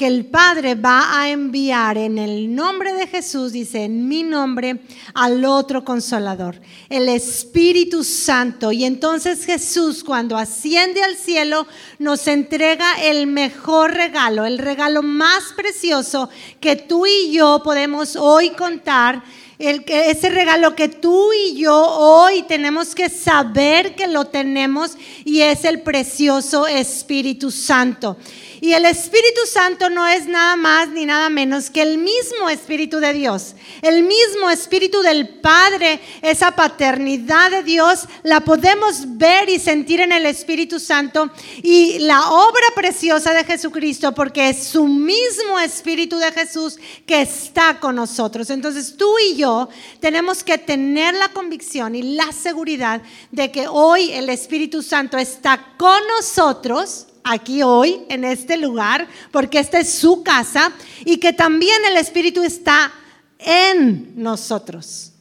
que 0.00 0.06
el 0.06 0.24
Padre 0.24 0.76
va 0.76 1.20
a 1.20 1.28
enviar 1.28 1.98
en 1.98 2.16
el 2.16 2.54
nombre 2.54 2.94
de 2.94 3.06
Jesús, 3.06 3.52
dice, 3.52 3.84
en 3.84 4.08
mi 4.08 4.22
nombre, 4.22 4.80
al 5.12 5.44
otro 5.44 5.84
consolador, 5.84 6.58
el 6.88 7.06
Espíritu 7.10 8.02
Santo. 8.02 8.72
Y 8.72 8.86
entonces 8.86 9.44
Jesús, 9.44 10.02
cuando 10.02 10.38
asciende 10.38 11.02
al 11.02 11.16
cielo, 11.16 11.66
nos 11.98 12.26
entrega 12.28 12.94
el 13.02 13.26
mejor 13.26 13.92
regalo, 13.92 14.46
el 14.46 14.56
regalo 14.56 15.02
más 15.02 15.52
precioso 15.54 16.30
que 16.60 16.76
tú 16.76 17.04
y 17.04 17.32
yo 17.32 17.60
podemos 17.62 18.16
hoy 18.16 18.52
contar. 18.52 19.22
El, 19.58 19.84
ese 19.86 20.30
regalo 20.30 20.74
que 20.74 20.88
tú 20.88 21.30
y 21.34 21.56
yo 21.56 21.76
hoy 21.76 22.44
tenemos 22.44 22.94
que 22.94 23.10
saber 23.10 23.94
que 23.94 24.06
lo 24.06 24.24
tenemos 24.24 24.96
y 25.26 25.42
es 25.42 25.66
el 25.66 25.82
precioso 25.82 26.66
Espíritu 26.66 27.50
Santo. 27.50 28.16
Y 28.62 28.74
el 28.74 28.84
Espíritu 28.84 29.40
Santo 29.46 29.88
no 29.88 30.06
es 30.06 30.26
nada 30.26 30.54
más 30.54 30.90
ni 30.90 31.06
nada 31.06 31.30
menos 31.30 31.70
que 31.70 31.80
el 31.80 31.96
mismo 31.96 32.50
Espíritu 32.50 33.00
de 33.00 33.14
Dios. 33.14 33.54
El 33.80 34.02
mismo 34.02 34.50
Espíritu 34.50 35.00
del 35.00 35.40
Padre, 35.40 35.98
esa 36.20 36.50
paternidad 36.50 37.50
de 37.50 37.62
Dios, 37.62 38.00
la 38.22 38.40
podemos 38.40 39.16
ver 39.16 39.48
y 39.48 39.58
sentir 39.58 40.00
en 40.00 40.12
el 40.12 40.26
Espíritu 40.26 40.78
Santo. 40.78 41.30
Y 41.62 42.00
la 42.00 42.30
obra 42.30 42.66
preciosa 42.74 43.32
de 43.32 43.44
Jesucristo, 43.44 44.12
porque 44.12 44.50
es 44.50 44.64
su 44.64 44.86
mismo 44.86 45.58
Espíritu 45.58 46.18
de 46.18 46.30
Jesús 46.30 46.78
que 47.06 47.22
está 47.22 47.80
con 47.80 47.96
nosotros. 47.96 48.50
Entonces 48.50 48.94
tú 48.94 49.10
y 49.30 49.36
yo 49.36 49.70
tenemos 50.00 50.44
que 50.44 50.58
tener 50.58 51.14
la 51.14 51.30
convicción 51.30 51.94
y 51.94 52.02
la 52.02 52.30
seguridad 52.32 53.00
de 53.30 53.50
que 53.50 53.68
hoy 53.68 54.12
el 54.12 54.28
Espíritu 54.28 54.82
Santo 54.82 55.16
está 55.16 55.74
con 55.78 55.98
nosotros 56.18 57.06
aquí 57.24 57.62
hoy, 57.62 58.00
en 58.08 58.24
este 58.24 58.56
lugar, 58.56 59.06
porque 59.30 59.58
esta 59.58 59.78
es 59.78 59.90
su 59.90 60.22
casa 60.22 60.72
y 61.04 61.18
que 61.18 61.32
también 61.32 61.76
el 61.90 61.96
Espíritu 61.96 62.42
está 62.42 62.92
en 63.38 64.12
nosotros. 64.16 65.12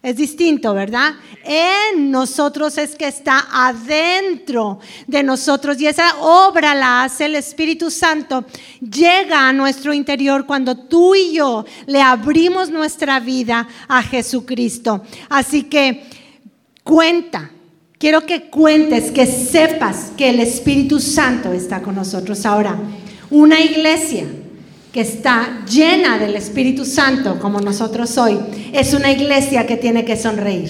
Es 0.00 0.16
distinto, 0.16 0.74
¿verdad? 0.74 1.16
En 1.42 2.12
nosotros 2.12 2.78
es 2.78 2.94
que 2.94 3.08
está 3.08 3.48
adentro 3.50 4.78
de 5.08 5.24
nosotros 5.24 5.80
y 5.80 5.88
esa 5.88 6.20
obra 6.20 6.72
la 6.74 7.02
hace 7.02 7.26
el 7.26 7.34
Espíritu 7.34 7.90
Santo. 7.90 8.44
Llega 8.80 9.48
a 9.48 9.52
nuestro 9.52 9.92
interior 9.92 10.46
cuando 10.46 10.76
tú 10.76 11.16
y 11.16 11.32
yo 11.32 11.64
le 11.86 12.00
abrimos 12.00 12.70
nuestra 12.70 13.18
vida 13.18 13.66
a 13.88 14.02
Jesucristo. 14.04 15.02
Así 15.28 15.64
que 15.64 16.08
cuenta, 16.84 17.50
Quiero 17.98 18.26
que 18.26 18.42
cuentes, 18.42 19.10
que 19.10 19.26
sepas 19.26 20.12
que 20.16 20.30
el 20.30 20.38
Espíritu 20.38 21.00
Santo 21.00 21.52
está 21.52 21.82
con 21.82 21.96
nosotros. 21.96 22.46
Ahora, 22.46 22.78
una 23.28 23.60
iglesia 23.60 24.24
que 24.92 25.00
está 25.00 25.64
llena 25.68 26.16
del 26.16 26.36
Espíritu 26.36 26.84
Santo, 26.84 27.40
como 27.40 27.60
nosotros 27.60 28.16
hoy, 28.16 28.38
es 28.72 28.94
una 28.94 29.10
iglesia 29.10 29.66
que 29.66 29.76
tiene 29.76 30.04
que 30.04 30.16
sonreír. 30.16 30.68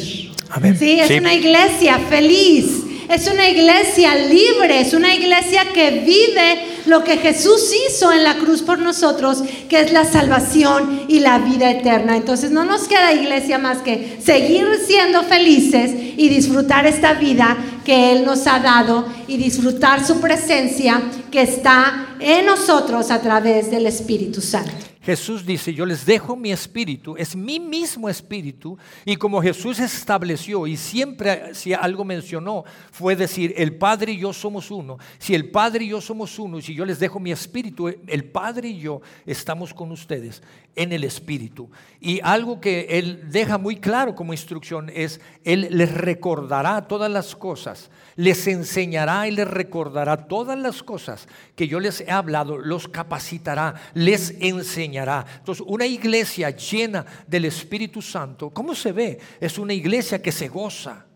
Sí, 0.79 0.99
es 0.99 1.21
una 1.21 1.35
iglesia 1.35 1.99
feliz, 2.09 2.85
es 3.11 3.29
una 3.31 3.47
iglesia 3.51 4.15
libre, 4.15 4.81
es 4.81 4.95
una 4.95 5.15
iglesia 5.15 5.67
que 5.75 5.91
vive 6.01 6.78
lo 6.89 7.05
que 7.05 7.19
Jesús 7.19 7.71
hizo 7.89 8.13
en 8.13 8.25
la 8.25 8.37
cruz 8.37 8.63
por 8.63 8.79
nosotros, 8.79 9.43
que 9.69 9.81
es 9.81 9.93
la 9.93 10.05
salvación 10.05 11.05
y 11.09 11.21
la 11.21 11.39
vida 11.39 11.71
eterna. 11.71 12.17
Entonces 12.17 12.51
no 12.51 12.65
nos 12.65 12.89
queda 12.89 13.13
iglesia 13.13 13.59
más 13.59 13.79
que 13.79 14.19
seguir 14.25 14.67
siendo 14.87 15.23
felices 15.23 15.93
y 16.17 16.29
disfrutar 16.29 16.87
esta 16.87 17.15
vida 17.15 17.57
que 17.85 18.13
Él 18.13 18.25
nos 18.25 18.47
ha 18.47 18.59
dado 18.59 19.07
y 19.27 19.37
disfrutar 19.37 20.05
su 20.05 20.21
presencia 20.21 21.01
que 21.31 21.43
está 21.43 22.17
en 22.21 22.47
nosotros 22.47 23.11
a 23.11 23.21
través 23.21 23.71
del 23.71 23.87
Espíritu 23.87 24.41
Santo. 24.41 24.88
Jesús 25.09 25.47
dice, 25.47 25.73
yo 25.73 25.87
les 25.87 26.05
dejo 26.05 26.37
mi 26.37 26.53
espíritu, 26.53 27.17
es 27.17 27.35
mi 27.35 27.59
mismo 27.59 28.11
espíritu, 28.11 28.77
y 29.07 29.17
como 29.17 29.41
Jesús 29.41 29.79
estableció 29.79 30.67
y 30.67 30.77
siempre 30.77 31.55
si 31.55 31.73
algo 31.73 32.05
mencionó, 32.05 32.65
fue 32.93 33.17
decir, 33.17 33.55
el 33.57 33.75
Padre 33.75 34.13
y 34.13 34.19
yo 34.19 34.35
somos 34.35 34.71
uno. 34.71 34.99
Si 35.19 35.35
el 35.35 35.51
Padre 35.51 35.87
y 35.87 35.89
yo 35.89 36.03
somos 36.03 36.39
uno, 36.39 36.59
y 36.59 36.63
si 36.63 36.75
yo 36.75 36.85
les 36.85 36.99
dejo 36.99 37.21
mi 37.21 37.33
espíritu, 37.33 37.89
el 37.89 38.25
Padre 38.27 38.69
y 38.69 38.81
yo 38.81 39.01
estamos 39.25 39.73
con 39.73 39.93
ustedes 39.93 40.43
en 40.77 40.93
el 40.93 41.05
espíritu. 41.05 41.71
Y 42.03 42.21
algo 42.23 42.61
que 42.61 42.89
Él 42.91 43.31
deja 43.31 43.57
muy 43.57 43.77
claro 43.77 44.15
como 44.15 44.35
instrucción 44.35 44.91
es, 44.95 45.23
Él 45.43 45.69
les 45.71 45.91
recordará 45.91 46.87
todas 46.87 47.11
las 47.11 47.35
cosas 47.35 47.89
les 48.19 48.49
enseñará 48.49 49.29
y 49.29 49.31
les 49.31 49.47
recordará 49.47 50.27
todas 50.27 50.59
las 50.59 50.83
cosas 50.83 51.29
que 51.55 51.69
yo 51.69 51.79
les 51.79 52.01
he 52.01 52.11
hablado, 52.11 52.59
los 52.59 52.89
capacitará, 52.89 53.75
les 53.95 54.35
enseñará. 54.41 54.98
Entonces, 54.99 55.65
una 55.67 55.87
iglesia 55.87 56.51
llena 56.51 57.05
del 57.27 57.47
Espíritu 57.47 58.03
Santo, 58.03 58.51
¿cómo 58.51 58.75
se 58.75 58.93
ve? 58.93 59.19
Es 59.41 59.59
una 59.59 59.75
iglesia 59.75 60.21
que 60.21 60.33
se 60.33 60.49
goza. 60.49 61.07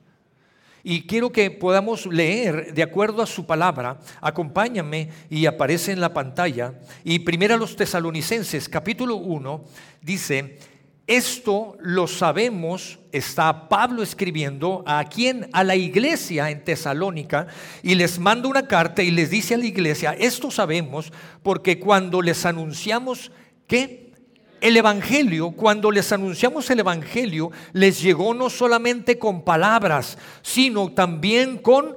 Y 0.85 1.03
quiero 1.07 1.31
que 1.31 1.51
podamos 1.51 2.07
leer 2.07 2.75
de 2.75 2.83
acuerdo 2.83 3.23
a 3.23 3.27
su 3.27 3.47
palabra. 3.47 3.99
Acompáñame 4.21 5.11
y 5.31 5.47
aparece 5.47 5.93
en 5.93 6.01
la 6.01 6.13
pantalla. 6.13 6.75
Y 7.05 7.21
primero 7.21 7.55
a 7.55 7.59
los 7.59 7.77
tesalonicenses, 7.77 8.69
capítulo 8.69 9.17
1, 9.17 9.65
dice, 10.01 10.59
esto 11.07 11.77
lo 11.81 12.07
sabemos, 12.07 12.99
está 13.11 13.69
Pablo 13.69 14.03
escribiendo 14.03 14.85
a 14.87 15.05
quien, 15.05 15.49
a 15.53 15.65
la 15.65 15.77
iglesia 15.77 16.51
en 16.51 16.65
Tesalónica, 16.65 17.49
y 17.83 17.97
les 17.97 18.19
manda 18.19 18.49
una 18.49 18.67
carta 18.67 19.03
y 19.03 19.11
les 19.11 19.31
dice 19.31 19.55
a 19.55 19.59
la 19.59 19.67
iglesia, 19.67 20.13
esto 20.13 20.51
sabemos 20.51 21.13
porque 21.43 21.79
cuando 21.79 22.23
les 22.23 22.47
anunciamos 22.47 23.33
que 23.67 24.13
el 24.61 24.77
Evangelio, 24.77 25.51
cuando 25.53 25.91
les 25.91 26.13
anunciamos 26.13 26.71
el 26.71 26.81
Evangelio, 26.81 27.51
les 27.73 28.01
llegó 28.01 28.33
no 28.33 28.49
solamente 28.49 29.19
con 29.19 29.43
palabras, 29.43 30.17
sino 30.43 30.93
también 30.93 31.59
con 31.59 31.97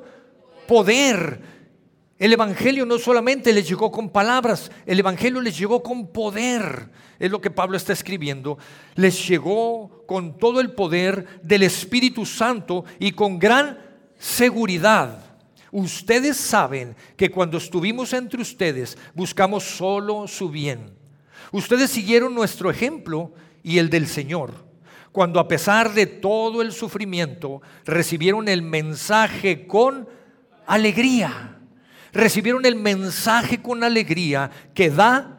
poder. 0.68 1.42
El 2.18 2.34
Evangelio 2.34 2.86
no 2.86 2.98
solamente 2.98 3.54
les 3.54 3.68
llegó 3.68 3.92
con 3.92 4.10
palabras, 4.10 4.72
el 4.86 5.00
Evangelio 5.00 5.42
les 5.42 5.58
llegó 5.58 5.84
con 5.84 6.08
poder 6.08 6.90
es 7.20 7.32
lo 7.32 7.42
que 7.42 7.52
Pablo 7.52 7.78
está 7.78 7.94
escribiendo, 7.94 8.58
les 8.96 9.28
llegó 9.28 10.04
con 10.08 10.38
todo 10.38 10.60
el 10.60 10.72
poder 10.72 11.42
del 11.42 11.64
Espíritu 11.64 12.26
Santo 12.26 12.86
y 13.00 13.12
con 13.12 13.40
gran 13.40 13.80
seguridad. 14.18 15.20
Ustedes 15.72 16.38
saben 16.38 16.96
que 17.18 17.32
cuando 17.32 17.58
estuvimos 17.58 18.14
entre 18.14 18.42
ustedes 18.42 18.98
buscamos 19.14 19.64
solo 19.64 20.28
su 20.28 20.50
bien. 20.50 21.05
Ustedes 21.52 21.92
siguieron 21.92 22.34
nuestro 22.36 22.70
ejemplo 22.70 23.34
y 23.64 23.78
el 23.80 23.90
del 23.90 24.08
Señor. 24.08 24.66
Cuando 25.12 25.40
a 25.40 25.48
pesar 25.48 25.94
de 25.94 26.06
todo 26.06 26.62
el 26.62 26.72
sufrimiento 26.72 27.62
recibieron 27.86 28.48
el 28.48 28.62
mensaje 28.62 29.66
con 29.66 30.10
alegría. 30.66 31.58
Recibieron 32.12 32.66
el 32.66 32.76
mensaje 32.76 33.62
con 33.62 33.84
alegría 33.84 34.52
que 34.74 34.90
da 34.90 35.35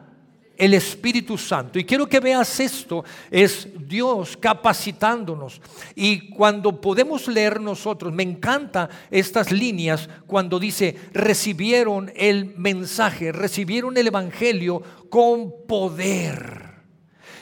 el 0.57 0.73
Espíritu 0.73 1.37
Santo. 1.37 1.79
Y 1.79 1.85
quiero 1.85 2.07
que 2.07 2.19
veas 2.19 2.59
esto, 2.59 3.05
es 3.29 3.67
Dios 3.87 4.35
capacitándonos. 4.37 5.61
Y 5.95 6.29
cuando 6.29 6.81
podemos 6.81 7.27
leer 7.27 7.61
nosotros, 7.61 8.11
me 8.11 8.23
encanta 8.23 8.89
estas 9.11 9.51
líneas 9.51 10.09
cuando 10.25 10.59
dice, 10.59 10.95
recibieron 11.13 12.11
el 12.15 12.55
mensaje, 12.57 13.31
recibieron 13.31 13.95
el 13.97 14.07
Evangelio 14.07 14.81
con 15.09 15.53
poder 15.67 16.67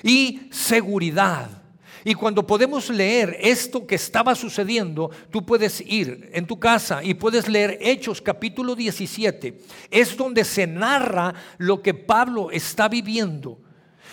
y 0.03 0.47
seguridad. 0.51 1.64
Y 2.07 2.13
cuando 2.13 2.45
podemos 2.45 2.91
leer 2.91 3.35
esto 3.41 3.87
que 3.87 3.95
estaba 3.95 4.35
sucediendo, 4.35 5.09
tú 5.31 5.43
puedes 5.43 5.81
ir 5.81 6.29
en 6.33 6.45
tu 6.45 6.59
casa 6.59 7.03
y 7.03 7.15
puedes 7.15 7.49
leer 7.49 7.79
Hechos 7.81 8.21
capítulo 8.21 8.75
17. 8.75 9.57
Es 9.89 10.15
donde 10.15 10.45
se 10.45 10.67
narra 10.67 11.33
lo 11.57 11.81
que 11.81 11.95
Pablo 11.95 12.51
está 12.51 12.87
viviendo. 12.87 13.57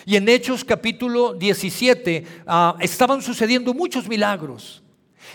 Y 0.07 0.17
en 0.17 0.27
Hechos 0.27 0.65
capítulo 0.65 1.35
17 1.35 2.25
ah, 2.47 2.77
estaban 2.81 3.21
sucediendo 3.21 3.75
muchos 3.75 4.09
milagros. 4.09 4.83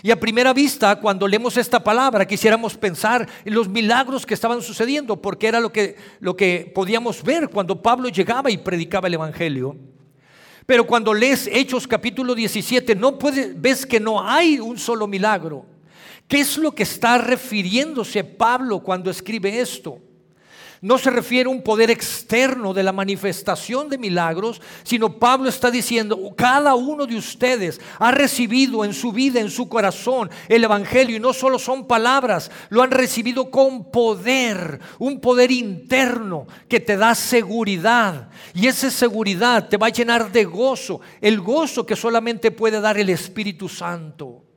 Y 0.02 0.10
a 0.10 0.18
primera 0.18 0.52
vista, 0.52 0.96
cuando 0.96 1.28
leemos 1.28 1.56
esta 1.56 1.84
palabra, 1.84 2.26
quisiéramos 2.26 2.76
pensar 2.76 3.28
en 3.44 3.54
los 3.54 3.68
milagros 3.68 4.26
que 4.26 4.34
estaban 4.34 4.62
sucediendo, 4.62 5.22
porque 5.22 5.46
era 5.46 5.60
lo 5.60 5.70
que, 5.70 5.94
lo 6.18 6.36
que 6.36 6.72
podíamos 6.74 7.22
ver 7.22 7.50
cuando 7.50 7.80
Pablo 7.80 8.08
llegaba 8.08 8.50
y 8.50 8.58
predicaba 8.58 9.06
el 9.06 9.14
Evangelio. 9.14 9.76
Pero 10.68 10.86
cuando 10.86 11.14
lees 11.14 11.48
Hechos 11.50 11.86
capítulo 11.86 12.34
17, 12.34 12.94
no 12.94 13.18
puedes, 13.18 13.58
ves 13.58 13.86
que 13.86 13.98
no 13.98 14.22
hay 14.22 14.60
un 14.60 14.76
solo 14.76 15.06
milagro. 15.06 15.64
¿Qué 16.28 16.40
es 16.40 16.58
lo 16.58 16.72
que 16.72 16.82
está 16.82 17.16
refiriéndose 17.16 18.22
Pablo 18.22 18.80
cuando 18.80 19.10
escribe 19.10 19.60
esto? 19.60 19.98
No 20.80 20.96
se 20.96 21.10
refiere 21.10 21.48
a 21.48 21.52
un 21.52 21.62
poder 21.62 21.90
externo 21.90 22.72
de 22.72 22.82
la 22.82 22.92
manifestación 22.92 23.88
de 23.88 23.98
milagros, 23.98 24.60
sino 24.84 25.18
Pablo 25.18 25.48
está 25.48 25.70
diciendo, 25.70 26.32
cada 26.36 26.74
uno 26.74 27.04
de 27.04 27.16
ustedes 27.16 27.80
ha 27.98 28.12
recibido 28.12 28.84
en 28.84 28.94
su 28.94 29.10
vida, 29.12 29.40
en 29.40 29.50
su 29.50 29.68
corazón, 29.68 30.30
el 30.48 30.62
Evangelio, 30.62 31.16
y 31.16 31.20
no 31.20 31.32
solo 31.32 31.58
son 31.58 31.86
palabras, 31.86 32.50
lo 32.70 32.82
han 32.82 32.92
recibido 32.92 33.50
con 33.50 33.90
poder, 33.90 34.80
un 34.98 35.20
poder 35.20 35.50
interno 35.50 36.46
que 36.68 36.80
te 36.80 36.96
da 36.96 37.14
seguridad. 37.14 38.28
Y 38.54 38.68
esa 38.68 38.90
seguridad 38.90 39.68
te 39.68 39.76
va 39.76 39.88
a 39.88 39.90
llenar 39.90 40.30
de 40.30 40.44
gozo, 40.44 41.00
el 41.20 41.40
gozo 41.40 41.84
que 41.84 41.96
solamente 41.96 42.50
puede 42.50 42.80
dar 42.80 42.98
el 42.98 43.10
Espíritu 43.10 43.68
Santo. 43.68 44.47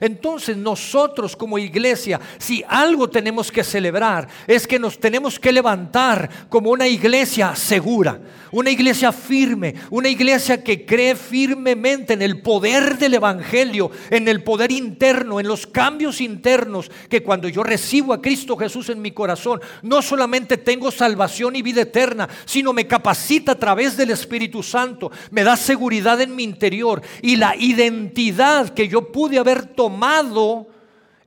Entonces 0.00 0.56
nosotros 0.56 1.36
como 1.36 1.58
iglesia, 1.58 2.20
si 2.38 2.64
algo 2.68 3.08
tenemos 3.08 3.50
que 3.50 3.64
celebrar, 3.64 4.28
es 4.46 4.66
que 4.66 4.78
nos 4.78 4.98
tenemos 4.98 5.38
que 5.38 5.52
levantar 5.52 6.48
como 6.48 6.70
una 6.70 6.86
iglesia 6.86 7.54
segura, 7.54 8.20
una 8.52 8.70
iglesia 8.70 9.12
firme, 9.12 9.74
una 9.90 10.08
iglesia 10.08 10.62
que 10.62 10.86
cree 10.86 11.14
firmemente 11.14 12.14
en 12.14 12.22
el 12.22 12.40
poder 12.40 12.98
del 12.98 13.14
Evangelio, 13.14 13.90
en 14.10 14.28
el 14.28 14.42
poder 14.42 14.72
interno, 14.72 15.40
en 15.40 15.48
los 15.48 15.66
cambios 15.66 16.20
internos, 16.20 16.90
que 17.08 17.22
cuando 17.22 17.48
yo 17.48 17.62
recibo 17.62 18.12
a 18.12 18.22
Cristo 18.22 18.56
Jesús 18.56 18.88
en 18.88 19.02
mi 19.02 19.10
corazón, 19.10 19.60
no 19.82 20.02
solamente 20.02 20.56
tengo 20.56 20.90
salvación 20.90 21.56
y 21.56 21.62
vida 21.62 21.82
eterna, 21.82 22.28
sino 22.44 22.72
me 22.72 22.86
capacita 22.86 23.52
a 23.52 23.58
través 23.58 23.96
del 23.96 24.10
Espíritu 24.10 24.62
Santo, 24.62 25.10
me 25.30 25.44
da 25.44 25.56
seguridad 25.56 26.20
en 26.20 26.34
mi 26.34 26.44
interior 26.44 27.02
y 27.22 27.36
la 27.36 27.56
identidad 27.56 28.70
que 28.70 28.88
yo 28.88 29.12
pude 29.12 29.38
haber 29.38 29.66
tomado 29.66 29.87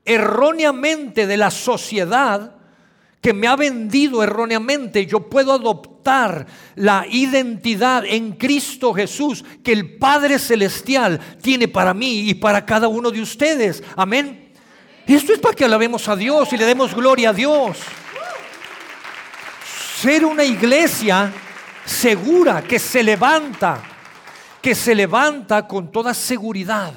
erróneamente 0.05 1.27
de 1.27 1.37
la 1.37 1.51
sociedad, 1.51 2.55
que 3.21 3.33
me 3.33 3.47
ha 3.47 3.55
vendido 3.55 4.23
erróneamente, 4.23 5.05
yo 5.05 5.29
puedo 5.29 5.53
adoptar 5.53 6.47
la 6.75 7.05
identidad 7.07 8.03
en 8.05 8.31
Cristo 8.31 8.93
Jesús 8.93 9.45
que 9.63 9.71
el 9.71 9.97
Padre 9.97 10.39
Celestial 10.39 11.19
tiene 11.39 11.67
para 11.67 11.93
mí 11.93 12.29
y 12.29 12.33
para 12.33 12.65
cada 12.65 12.87
uno 12.87 13.11
de 13.11 13.21
ustedes. 13.21 13.83
Amén. 13.95 14.51
Esto 15.05 15.33
es 15.33 15.39
para 15.39 15.53
que 15.53 15.65
alabemos 15.65 16.07
a 16.07 16.15
Dios 16.15 16.51
y 16.51 16.57
le 16.57 16.65
demos 16.65 16.95
gloria 16.95 17.29
a 17.29 17.33
Dios. 17.33 17.77
Ser 20.01 20.25
una 20.25 20.43
iglesia 20.43 21.31
segura, 21.85 22.63
que 22.63 22.79
se 22.79 23.03
levanta, 23.03 23.83
que 24.61 24.73
se 24.73 24.95
levanta 24.95 25.67
con 25.67 25.91
toda 25.91 26.13
seguridad, 26.13 26.93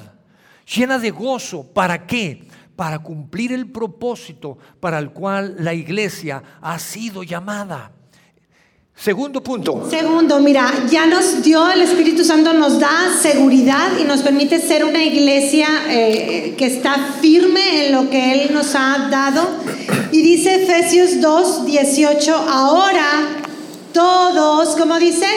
llena 0.65 0.99
de 0.99 1.11
gozo. 1.11 1.71
¿Para 1.73 2.05
qué? 2.05 2.47
para 2.75 2.99
cumplir 2.99 3.53
el 3.53 3.71
propósito 3.71 4.57
para 4.79 4.99
el 4.99 5.11
cual 5.11 5.55
la 5.59 5.73
iglesia 5.73 6.43
ha 6.61 6.77
sido 6.79 7.23
llamada. 7.23 7.91
Segundo 8.97 9.43
punto. 9.43 9.87
Segundo, 9.89 10.39
mira, 10.39 10.71
ya 10.89 11.05
nos 11.05 11.43
dio 11.43 11.69
el 11.69 11.81
Espíritu 11.81 12.23
Santo, 12.23 12.53
nos 12.53 12.79
da 12.79 13.11
seguridad 13.21 13.89
y 13.99 14.05
nos 14.05 14.21
permite 14.21 14.59
ser 14.59 14.85
una 14.85 15.03
iglesia 15.03 15.67
eh, 15.89 16.55
que 16.57 16.65
está 16.65 16.95
firme 17.19 17.87
en 17.87 17.91
lo 17.91 18.09
que 18.09 18.31
Él 18.45 18.53
nos 18.53 18.73
ha 18.73 19.09
dado. 19.11 19.49
Y 20.13 20.21
dice 20.21 20.63
Efesios 20.63 21.19
2, 21.19 21.65
18, 21.65 22.35
ahora 22.35 23.05
todos, 23.91 24.77
¿cómo 24.77 24.97
dice? 24.97 25.27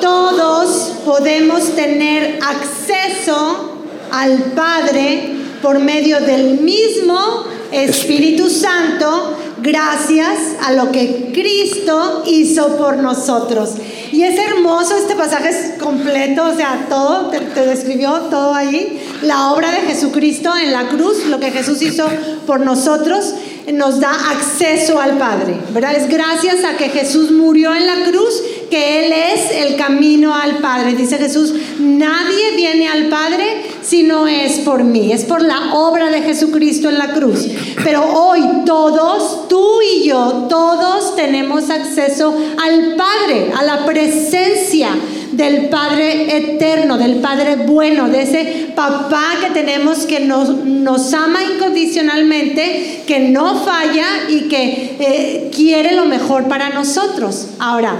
Todos 0.00 0.94
podemos 1.04 1.76
tener 1.76 2.40
acceso 2.42 3.79
al 4.12 4.36
Padre 4.54 5.34
por 5.62 5.78
medio 5.78 6.20
del 6.20 6.60
mismo 6.60 7.44
Espíritu 7.72 8.48
Santo, 8.48 9.36
gracias 9.62 10.38
a 10.64 10.72
lo 10.72 10.90
que 10.90 11.30
Cristo 11.32 12.24
hizo 12.26 12.76
por 12.76 12.96
nosotros. 12.96 13.74
Y 14.12 14.22
es 14.22 14.38
hermoso, 14.38 14.96
este 14.96 15.14
pasaje 15.14 15.50
es 15.50 15.80
completo, 15.80 16.44
o 16.46 16.56
sea, 16.56 16.86
todo, 16.88 17.30
te, 17.30 17.66
describió 17.66 18.12
todo 18.30 18.54
ahí, 18.54 19.00
la 19.22 19.52
obra 19.52 19.70
de 19.70 19.82
Jesucristo 19.82 20.52
en 20.56 20.72
la 20.72 20.88
cruz, 20.88 21.26
lo 21.26 21.38
que 21.38 21.50
Jesús 21.50 21.80
hizo 21.82 22.08
por 22.46 22.60
nosotros, 22.60 23.34
nos 23.72 24.00
da 24.00 24.12
acceso 24.32 25.00
al 25.00 25.16
Padre, 25.18 25.56
¿verdad? 25.72 25.94
Es 25.94 26.08
gracias 26.08 26.64
a 26.64 26.76
que 26.76 26.88
Jesús 26.88 27.30
murió 27.30 27.72
en 27.74 27.86
la 27.86 28.04
cruz 28.10 28.42
que 28.70 29.06
Él 29.06 29.12
es 29.12 29.50
el 29.50 29.76
camino 29.76 30.34
al 30.34 30.58
Padre. 30.58 30.94
Dice 30.94 31.18
Jesús, 31.18 31.52
nadie 31.78 32.56
viene 32.56 32.88
al 32.88 33.08
Padre 33.08 33.62
si 33.82 34.04
no 34.04 34.26
es 34.26 34.60
por 34.60 34.84
mí, 34.84 35.12
es 35.12 35.24
por 35.24 35.42
la 35.42 35.74
obra 35.74 36.10
de 36.10 36.22
Jesucristo 36.22 36.88
en 36.88 36.98
la 36.98 37.12
cruz. 37.12 37.48
Pero 37.82 38.04
hoy 38.04 38.40
todos, 38.64 39.48
tú 39.48 39.80
y 39.82 40.04
yo, 40.04 40.46
todos 40.48 41.16
tenemos 41.16 41.70
acceso 41.70 42.34
al 42.62 42.94
Padre, 42.96 43.52
a 43.58 43.64
la 43.64 43.84
presencia 43.84 44.90
del 45.32 45.68
Padre 45.68 46.36
eterno, 46.36 46.98
del 46.98 47.16
Padre 47.16 47.56
bueno, 47.56 48.08
de 48.08 48.22
ese 48.22 48.72
papá 48.74 49.24
que 49.40 49.50
tenemos 49.50 50.00
que 50.00 50.20
nos, 50.20 51.14
ama 51.14 51.40
incondicionalmente, 51.42 53.02
que 53.06 53.20
no 53.20 53.64
falla 53.64 54.06
y 54.28 54.48
que 54.48 54.96
eh, 55.00 55.50
quiere 55.54 55.94
lo 55.94 56.04
mejor 56.06 56.48
para 56.48 56.70
nosotros. 56.70 57.48
Ahora, 57.58 57.94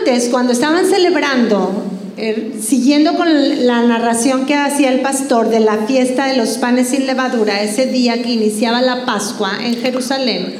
antes, 0.00 0.28
cuando 0.28 0.52
estaban 0.52 0.86
celebrando, 0.86 1.84
er, 2.16 2.52
siguiendo 2.60 3.14
con 3.16 3.66
la 3.66 3.82
narración 3.82 4.46
que 4.46 4.54
hacía 4.54 4.92
el 4.92 5.00
pastor 5.00 5.48
de 5.48 5.60
la 5.60 5.78
fiesta 5.86 6.26
de 6.26 6.36
los 6.36 6.58
panes 6.58 6.88
sin 6.88 7.06
levadura, 7.06 7.62
ese 7.62 7.86
día 7.86 8.22
que 8.22 8.30
iniciaba 8.30 8.80
la 8.80 9.04
Pascua 9.04 9.52
en 9.62 9.76
Jerusalén, 9.76 10.54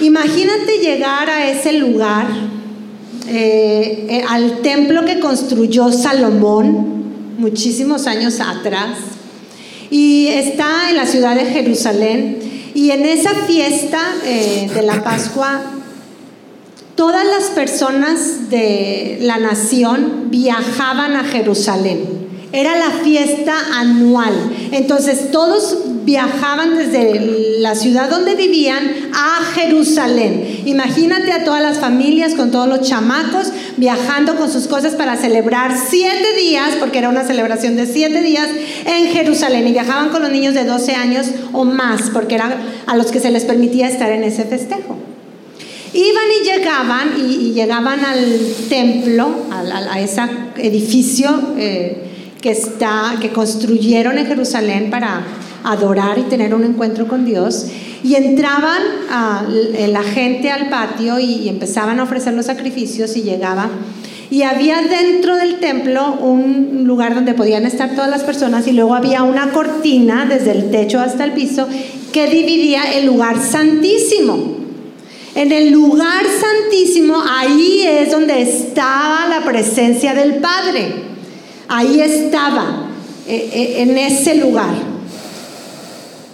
imagínate 0.00 0.78
llegar 0.78 1.30
a 1.30 1.50
ese 1.50 1.74
lugar, 1.74 2.26
eh, 3.28 4.06
eh, 4.08 4.24
al 4.28 4.58
templo 4.62 5.04
que 5.04 5.18
construyó 5.18 5.90
Salomón 5.90 7.04
muchísimos 7.38 8.06
años 8.06 8.40
atrás, 8.40 8.98
y 9.90 10.28
está 10.28 10.90
en 10.90 10.96
la 10.96 11.06
ciudad 11.06 11.34
de 11.36 11.44
Jerusalén, 11.44 12.38
y 12.74 12.90
en 12.90 13.06
esa 13.06 13.30
fiesta 13.46 14.00
eh, 14.24 14.68
de 14.74 14.82
la 14.82 15.02
Pascua 15.02 15.75
Todas 16.96 17.26
las 17.26 17.50
personas 17.50 18.48
de 18.48 19.18
la 19.20 19.36
nación 19.36 20.30
viajaban 20.30 21.14
a 21.14 21.24
Jerusalén. 21.24 22.26
Era 22.52 22.74
la 22.74 22.90
fiesta 23.04 23.54
anual. 23.74 24.32
Entonces 24.72 25.30
todos 25.30 25.76
viajaban 26.06 26.78
desde 26.78 27.58
la 27.60 27.74
ciudad 27.74 28.08
donde 28.08 28.34
vivían 28.34 29.10
a 29.12 29.44
Jerusalén. 29.54 30.62
Imagínate 30.64 31.32
a 31.32 31.44
todas 31.44 31.60
las 31.60 31.76
familias 31.76 32.34
con 32.34 32.50
todos 32.50 32.66
los 32.66 32.80
chamacos 32.80 33.48
viajando 33.76 34.36
con 34.36 34.50
sus 34.50 34.66
cosas 34.66 34.94
para 34.94 35.16
celebrar 35.16 35.76
siete 35.76 36.34
días, 36.38 36.76
porque 36.80 36.98
era 36.98 37.10
una 37.10 37.24
celebración 37.24 37.76
de 37.76 37.84
siete 37.84 38.22
días 38.22 38.48
en 38.86 39.08
Jerusalén. 39.08 39.68
Y 39.68 39.72
viajaban 39.72 40.08
con 40.08 40.22
los 40.22 40.30
niños 40.30 40.54
de 40.54 40.64
12 40.64 40.94
años 40.94 41.26
o 41.52 41.66
más, 41.66 42.08
porque 42.10 42.36
era 42.36 42.56
a 42.86 42.96
los 42.96 43.08
que 43.08 43.20
se 43.20 43.30
les 43.30 43.44
permitía 43.44 43.86
estar 43.86 44.10
en 44.10 44.24
ese 44.24 44.44
festejo. 44.44 44.95
Iban 45.96 46.24
y 46.38 46.44
llegaban 46.44 47.08
y, 47.16 47.52
llegaban 47.54 48.04
al 48.04 48.38
templo, 48.68 49.30
a, 49.50 49.98
ese 49.98 50.20
edificio 50.58 51.54
eh, 51.56 52.02
que, 52.42 53.30
construyeron 53.32 54.18
en 54.18 54.26
Jerusalén 54.26 54.90
para 54.90 55.22
adorar 55.64 56.18
y 56.18 56.24
tener 56.24 56.54
un 56.54 56.64
encuentro 56.64 57.08
con 57.08 57.24
Dios. 57.24 57.68
Y 58.04 58.14
entraban 58.14 58.82
la 59.88 60.02
gente 60.02 60.50
al 60.50 60.68
patio 60.68 61.18
y, 61.18 61.48
empezaban 61.48 61.98
a 61.98 62.02
ofrecer 62.02 62.34
los 62.34 62.44
sacrificios 62.44 63.16
y 63.16 63.22
llegaban. 63.22 63.70
Y 64.30 64.42
había 64.42 64.82
dentro 64.82 65.36
del 65.36 65.60
templo 65.60 66.12
un 66.20 66.84
lugar 66.84 67.14
donde 67.14 67.32
podían 67.32 67.64
estar 67.64 67.94
todas 67.94 68.10
las 68.10 68.22
personas 68.22 68.66
y 68.66 68.72
luego 68.72 68.94
había 68.94 69.22
una 69.22 69.50
cortina 69.50 70.26
desde 70.26 70.50
el 70.50 70.70
techo 70.70 71.00
hasta 71.00 71.24
el 71.24 71.32
piso 71.32 71.66
que 72.12 72.26
dividía 72.26 72.82
el 72.98 73.06
lugar 73.06 73.40
santísimo. 73.40 74.65
En 75.36 75.52
el 75.52 75.70
lugar 75.70 76.24
santísimo, 76.24 77.22
ahí 77.28 77.86
es 77.86 78.10
donde 78.10 78.40
estaba 78.40 79.26
la 79.28 79.44
presencia 79.44 80.14
del 80.14 80.36
Padre. 80.36 80.94
Ahí 81.68 82.00
estaba, 82.00 82.86
eh, 83.28 83.50
eh, 83.52 83.82
en 83.82 83.98
ese 83.98 84.36
lugar. 84.36 84.74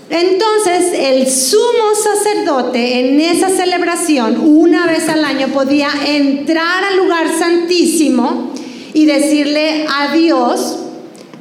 Entonces 0.08 0.92
el 0.96 1.28
sumo 1.28 1.96
sacerdote 2.00 3.00
en 3.00 3.20
esa 3.20 3.48
celebración, 3.48 4.38
una 4.40 4.86
vez 4.86 5.08
al 5.08 5.24
año, 5.24 5.48
podía 5.48 5.88
entrar 6.06 6.84
al 6.84 6.98
lugar 6.98 7.26
santísimo 7.36 8.52
y 8.94 9.06
decirle 9.06 9.84
a 9.88 10.14
Dios, 10.14 10.78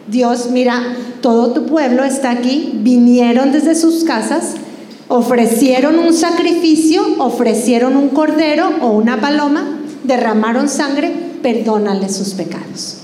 Dios, 0.07 0.47
mira, 0.49 0.95
todo 1.21 1.53
tu 1.53 1.67
pueblo 1.67 2.03
está 2.05 2.31
aquí, 2.31 2.71
vinieron 2.73 3.51
desde 3.51 3.75
sus 3.75 4.03
casas, 4.03 4.55
ofrecieron 5.11 5.99
un 5.99 6.13
sacrificio, 6.13 7.03
ofrecieron 7.19 7.95
un 7.95 8.09
cordero 8.09 8.71
o 8.81 8.91
una 8.91 9.19
paloma, 9.19 9.81
derramaron 10.03 10.69
sangre, 10.69 11.11
perdónale 11.43 12.09
sus 12.09 12.33
pecados. 12.33 12.97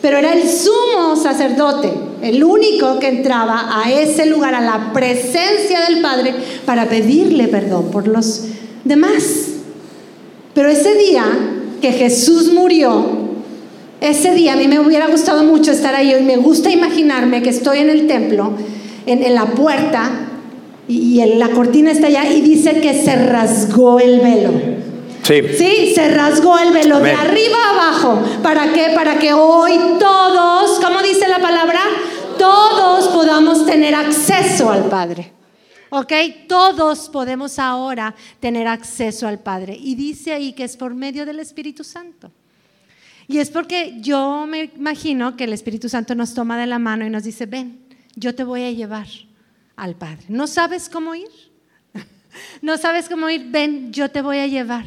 Pero 0.00 0.18
era 0.18 0.32
el 0.32 0.48
sumo 0.48 1.14
sacerdote 1.14 1.92
el 2.22 2.44
único 2.44 3.00
que 3.00 3.08
entraba 3.08 3.82
a 3.82 3.90
ese 3.90 4.26
lugar, 4.26 4.54
a 4.54 4.60
la 4.60 4.92
presencia 4.92 5.80
del 5.88 6.00
Padre, 6.00 6.34
para 6.64 6.88
pedirle 6.88 7.48
perdón 7.48 7.90
por 7.90 8.06
los 8.06 8.44
demás. 8.84 9.48
Pero 10.54 10.68
ese 10.68 10.94
día 10.94 11.24
que 11.80 11.92
Jesús 11.92 12.52
murió, 12.52 13.04
ese 14.00 14.34
día 14.34 14.52
a 14.52 14.56
mí 14.56 14.68
me 14.68 14.78
hubiera 14.78 15.08
gustado 15.08 15.42
mucho 15.42 15.72
estar 15.72 15.94
ahí 15.94 16.14
y 16.14 16.22
me 16.22 16.36
gusta 16.36 16.70
imaginarme 16.70 17.42
que 17.42 17.50
estoy 17.50 17.78
en 17.78 17.90
el 17.90 18.06
templo, 18.06 18.52
en, 19.06 19.34
la 19.34 19.46
puerta, 19.46 20.10
y, 20.88 21.24
la 21.36 21.50
cortina 21.50 21.92
está 21.92 22.08
allá 22.08 22.28
y 22.30 22.40
dice 22.40 22.80
que 22.80 22.94
se 22.94 23.14
rasgó 23.14 24.00
el 24.00 24.20
velo. 24.20 24.50
Sí. 25.22 25.40
Sí, 25.56 25.92
se 25.94 26.08
rasgó 26.08 26.58
el 26.58 26.72
velo 26.72 26.98
de 26.98 27.12
arriba 27.12 27.56
a 27.56 27.70
abajo. 27.70 28.22
¿Para 28.42 28.72
qué? 28.72 28.90
Para 28.94 29.18
que 29.18 29.32
hoy 29.32 29.72
todos, 30.00 30.80
¿cómo 30.80 31.00
dice 31.00 31.28
la 31.28 31.38
palabra? 31.38 31.80
Todos 32.38 33.08
podamos 33.08 33.64
tener 33.64 33.94
acceso 33.94 34.70
al 34.70 34.88
Padre. 34.88 35.32
¿Ok? 35.90 36.12
Todos 36.48 37.08
podemos 37.08 37.58
ahora 37.58 38.14
tener 38.40 38.66
acceso 38.66 39.28
al 39.28 39.38
Padre. 39.38 39.76
Y 39.80 39.94
dice 39.94 40.32
ahí 40.32 40.52
que 40.52 40.64
es 40.64 40.76
por 40.76 40.94
medio 40.94 41.24
del 41.24 41.38
Espíritu 41.38 41.84
Santo. 41.84 42.32
Y 43.28 43.38
es 43.38 43.50
porque 43.50 43.94
yo 44.00 44.44
me 44.48 44.72
imagino 44.76 45.36
que 45.36 45.44
el 45.44 45.52
Espíritu 45.52 45.88
Santo 45.88 46.16
nos 46.16 46.34
toma 46.34 46.58
de 46.58 46.66
la 46.66 46.80
mano 46.80 47.06
y 47.06 47.10
nos 47.10 47.22
dice, 47.22 47.46
ven, 47.46 47.78
yo 48.16 48.34
te 48.34 48.42
voy 48.42 48.64
a 48.64 48.72
llevar 48.72 49.06
al 49.82 49.96
Padre. 49.96 50.26
¿No 50.28 50.46
sabes 50.46 50.88
cómo 50.88 51.12
ir? 51.12 51.28
¿No 52.62 52.78
sabes 52.78 53.08
cómo 53.08 53.28
ir? 53.28 53.50
Ven, 53.50 53.92
yo 53.92 54.08
te 54.08 54.22
voy 54.22 54.38
a 54.38 54.46
llevar. 54.46 54.84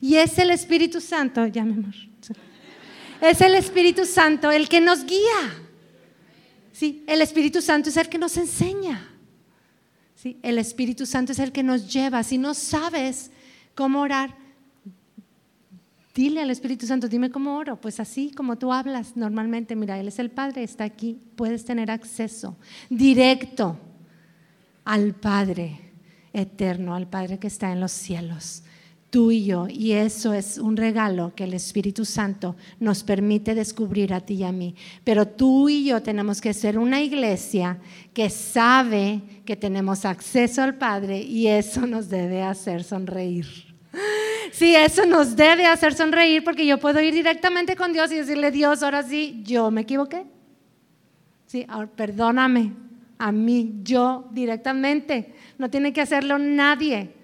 Y 0.00 0.14
es 0.14 0.38
el 0.38 0.50
Espíritu 0.50 1.00
Santo, 1.00 1.46
ya 1.48 1.64
mi 1.64 1.72
amor. 1.72 1.94
Es 3.20 3.40
el 3.40 3.56
Espíritu 3.56 4.04
Santo 4.04 4.52
el 4.52 4.68
que 4.68 4.80
nos 4.80 5.04
guía. 5.04 5.64
Sí, 6.72 7.02
el 7.08 7.22
Espíritu 7.22 7.60
Santo 7.60 7.88
es 7.88 7.96
el 7.96 8.08
que 8.08 8.18
nos 8.18 8.36
enseña. 8.36 9.10
Sí, 10.14 10.38
el 10.42 10.58
Espíritu 10.58 11.06
Santo 11.06 11.32
es 11.32 11.40
el 11.40 11.50
que 11.50 11.64
nos 11.64 11.92
lleva. 11.92 12.22
Si 12.22 12.38
no 12.38 12.54
sabes 12.54 13.32
cómo 13.74 14.00
orar, 14.00 14.36
dile 16.14 16.40
al 16.40 16.50
Espíritu 16.50 16.86
Santo, 16.86 17.08
dime 17.08 17.32
cómo 17.32 17.56
oro. 17.56 17.80
Pues 17.80 17.98
así 17.98 18.30
como 18.30 18.58
tú 18.58 18.72
hablas 18.72 19.16
normalmente, 19.16 19.74
mira, 19.74 19.98
Él 19.98 20.06
es 20.06 20.20
el 20.20 20.30
Padre, 20.30 20.62
está 20.62 20.84
aquí. 20.84 21.18
Puedes 21.34 21.64
tener 21.64 21.90
acceso 21.90 22.56
directo 22.88 23.80
al 24.86 25.14
Padre 25.14 25.78
eterno, 26.32 26.94
al 26.94 27.06
Padre 27.06 27.38
que 27.38 27.48
está 27.48 27.70
en 27.70 27.80
los 27.80 27.92
cielos 27.92 28.62
tú 29.16 29.30
y 29.30 29.46
yo. 29.46 29.66
Y 29.68 29.92
eso 29.92 30.34
es 30.34 30.58
un 30.58 30.76
regalo 30.76 31.32
que 31.34 31.44
el 31.44 31.54
Espíritu 31.54 32.04
Santo 32.04 32.54
nos 32.78 33.02
permite 33.02 33.54
descubrir 33.54 34.12
a 34.12 34.20
ti 34.20 34.34
y 34.34 34.44
a 34.44 34.52
mí. 34.52 34.74
Pero 35.04 35.26
tú 35.26 35.70
y 35.70 35.84
yo 35.84 36.02
tenemos 36.02 36.40
que 36.40 36.52
ser 36.52 36.78
una 36.78 37.00
iglesia 37.00 37.78
que 38.12 38.28
sabe 38.28 39.22
que 39.46 39.56
tenemos 39.56 40.04
acceso 40.04 40.62
al 40.62 40.76
Padre 40.76 41.22
y 41.22 41.46
eso 41.46 41.86
nos 41.86 42.10
debe 42.10 42.42
hacer 42.42 42.84
sonreír. 42.84 43.46
Sí, 44.52 44.74
eso 44.74 45.06
nos 45.06 45.34
debe 45.34 45.66
hacer 45.66 45.94
sonreír 45.94 46.44
porque 46.44 46.66
yo 46.66 46.78
puedo 46.78 47.00
ir 47.00 47.14
directamente 47.14 47.74
con 47.74 47.92
Dios 47.92 48.12
y 48.12 48.16
decirle, 48.16 48.50
Dios, 48.50 48.82
ahora 48.82 49.02
sí, 49.02 49.42
yo 49.44 49.70
me 49.70 49.80
equivoqué. 49.80 50.26
Sí, 51.46 51.64
ahora 51.68 51.88
perdóname 51.88 52.85
a 53.18 53.32
mí, 53.32 53.80
yo 53.82 54.28
directamente. 54.30 55.34
No 55.58 55.70
tiene 55.70 55.92
que 55.92 56.00
hacerlo 56.00 56.38
nadie. 56.38 57.14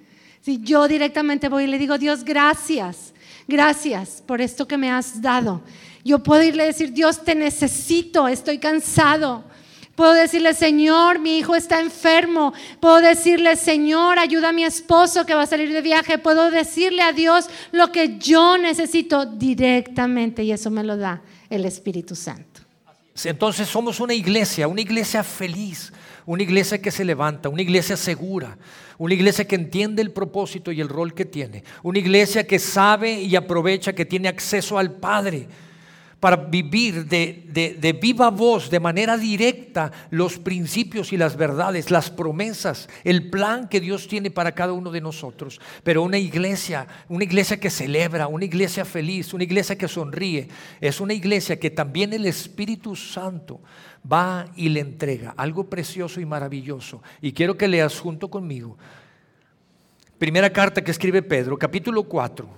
Si 0.41 0.61
yo 0.61 0.89
directamente 0.89 1.49
voy 1.49 1.65
y 1.65 1.67
le 1.69 1.79
digo, 1.79 1.99
Dios, 1.99 2.25
gracias, 2.25 3.15
gracias 3.47 4.23
por 4.27 4.41
esto 4.41 4.67
que 4.67 4.77
me 4.77 4.91
has 4.91 5.23
dado. 5.23 5.63
Yo 6.05 6.21
puedo 6.21 6.43
irle 6.43 6.65
a 6.65 6.67
decir, 6.67 6.93
Dios, 6.93 7.25
te 7.25 7.35
necesito, 7.35 8.27
estoy 8.27 8.59
cansado. 8.59 9.45
Puedo 9.95 10.15
decirle, 10.15 10.55
Señor, 10.55 11.19
mi 11.19 11.39
hijo 11.39 11.55
está 11.55 11.79
enfermo. 11.79 12.53
Puedo 12.81 13.01
decirle, 13.01 13.57
Señor, 13.57 14.19
ayuda 14.19 14.49
a 14.49 14.53
mi 14.53 14.65
esposo 14.65 15.27
que 15.27 15.35
va 15.35 15.43
a 15.43 15.47
salir 15.47 15.73
de 15.73 15.83
viaje. 15.83 16.19
Puedo 16.19 16.51
decirle 16.51 17.03
a 17.03 17.13
Dios 17.13 17.49
lo 17.73 17.93
que 17.93 18.19
yo 18.19 18.57
necesito 18.57 19.27
directamente 19.27 20.43
y 20.43 20.53
eso 20.53 20.71
me 20.71 20.83
lo 20.83 20.97
da 20.97 21.23
el 21.51 21.67
Espíritu 21.67 22.17
Santo. 22.17 22.52
Entonces 23.25 23.69
somos 23.69 24.01
una 24.01 24.15
iglesia, 24.15 24.69
una 24.69 24.81
iglesia 24.81 25.23
feliz, 25.23 25.93
una 26.25 26.43
iglesia 26.43 26.81
que 26.81 26.91
se 26.91 27.05
levanta, 27.05 27.49
una 27.49 27.63
iglesia 27.63 27.97
segura, 27.97 28.57
una 28.97 29.15
iglesia 29.15 29.47
que 29.47 29.55
entiende 29.55 30.01
el 30.01 30.13
propósito 30.13 30.73
y 30.73 30.81
el 30.81 30.89
rol 30.89 31.13
que 31.15 31.25
tiene, 31.25 31.65
una 31.83 31.99
iglesia 31.99 32.47
que 32.47 32.59
sabe 32.59 33.21
y 33.21 33.37
aprovecha 33.37 33.93
que 33.93 34.05
tiene 34.05 34.29
acceso 34.29 34.79
al 34.79 34.93
Padre 34.93 35.49
para 36.23 36.37
vivir 36.37 37.07
de, 37.07 37.99
viva 38.01 38.31
voz, 38.31 38.71
de 38.71 38.79
manera 38.79 39.19
directa, 39.19 39.91
los 40.11 40.39
principios 40.39 41.13
y 41.13 41.17
las 41.17 41.37
verdades, 41.37 41.91
las 41.91 42.13
promesas, 42.13 42.89
el 43.03 43.29
plan 43.29 43.67
que 43.67 43.81
Dios 43.81 44.07
tiene 44.07 44.31
para 44.31 44.53
cada 44.53 44.73
uno 44.73 44.93
de 44.93 45.01
nosotros. 45.01 45.61
Pero 45.83 46.05
una 46.05 46.19
iglesia, 46.19 46.87
una 47.09 47.25
iglesia 47.25 47.59
que 47.59 47.71
celebra, 47.71 48.29
una 48.29 48.45
iglesia 48.45 48.85
feliz, 48.85 49.35
una 49.35 49.43
iglesia 49.43 49.77
que 49.77 49.89
sonríe, 49.89 50.47
es 50.81 51.01
una 51.01 51.13
iglesia 51.13 51.59
que 51.59 51.71
también 51.71 52.13
el 52.13 52.25
Espíritu 52.27 52.95
Santo 52.95 53.61
va 54.11 54.47
y 54.55 54.69
le 54.69 54.79
entrega 54.79 55.35
algo 55.37 55.69
precioso 55.69 56.21
y 56.21 56.25
maravilloso. 56.25 57.03
Y 57.21 57.33
quiero 57.33 57.57
que 57.57 57.67
leas 57.67 57.99
junto 57.99 58.31
conmigo. 58.31 58.79
Primera 60.19 60.53
carta 60.53 60.85
que 60.85 60.93
escribe 60.93 61.21
Pedro, 61.21 61.59
capítulo 61.59 62.05
4. 62.05 62.49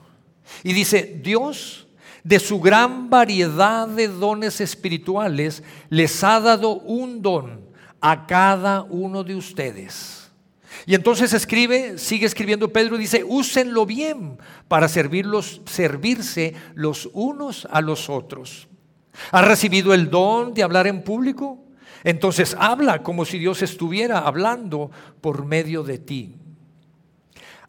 Y 0.64 0.74
dice, 0.74 1.18
Dios 1.24 1.84
de 2.24 2.38
su 2.40 2.58
gran 2.58 3.10
variedad 3.10 3.86
de 3.86 4.08
dones 4.08 4.60
espirituales 4.60 5.62
les 5.90 6.24
ha 6.24 6.40
dado 6.40 6.72
un 6.80 7.20
don 7.20 7.60
a 8.00 8.26
cada 8.26 8.82
uno 8.82 9.22
de 9.22 9.36
ustedes. 9.36 10.32
Y 10.86 10.94
entonces 10.94 11.32
escribe, 11.32 11.98
sigue 11.98 12.26
escribiendo 12.26 12.72
Pedro 12.72 12.96
dice, 12.96 13.24
úsenlo 13.24 13.86
bien 13.86 14.38
para 14.68 14.88
servirlos, 14.88 15.60
servirse 15.66 16.54
los 16.74 17.08
unos 17.12 17.68
a 17.70 17.80
los 17.80 18.10
otros. 18.10 18.68
¿Has 19.30 19.46
recibido 19.46 19.94
el 19.94 20.10
don 20.10 20.54
de 20.54 20.62
hablar 20.62 20.86
en 20.86 21.02
público? 21.02 21.58
Entonces 22.02 22.56
habla 22.58 23.02
como 23.02 23.24
si 23.24 23.38
Dios 23.38 23.62
estuviera 23.62 24.18
hablando 24.18 24.90
por 25.20 25.44
medio 25.44 25.82
de 25.82 25.98
ti. 25.98 26.34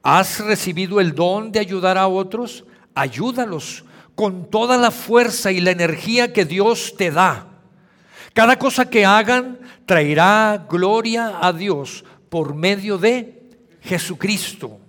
¿Has 0.01 0.39
recibido 0.39 0.99
el 0.99 1.13
don 1.13 1.51
de 1.51 1.59
ayudar 1.59 1.97
a 1.97 2.07
otros? 2.07 2.65
Ayúdalos 2.93 3.84
con 4.15 4.49
toda 4.49 4.77
la 4.77 4.91
fuerza 4.91 5.51
y 5.51 5.59
la 5.59 5.71
energía 5.71 6.33
que 6.33 6.45
Dios 6.45 6.95
te 6.97 7.11
da. 7.11 7.47
Cada 8.33 8.57
cosa 8.57 8.89
que 8.89 9.05
hagan 9.05 9.59
traerá 9.85 10.65
gloria 10.69 11.39
a 11.41 11.53
Dios 11.53 12.03
por 12.29 12.55
medio 12.55 12.97
de 12.97 13.43
Jesucristo. 13.81 14.79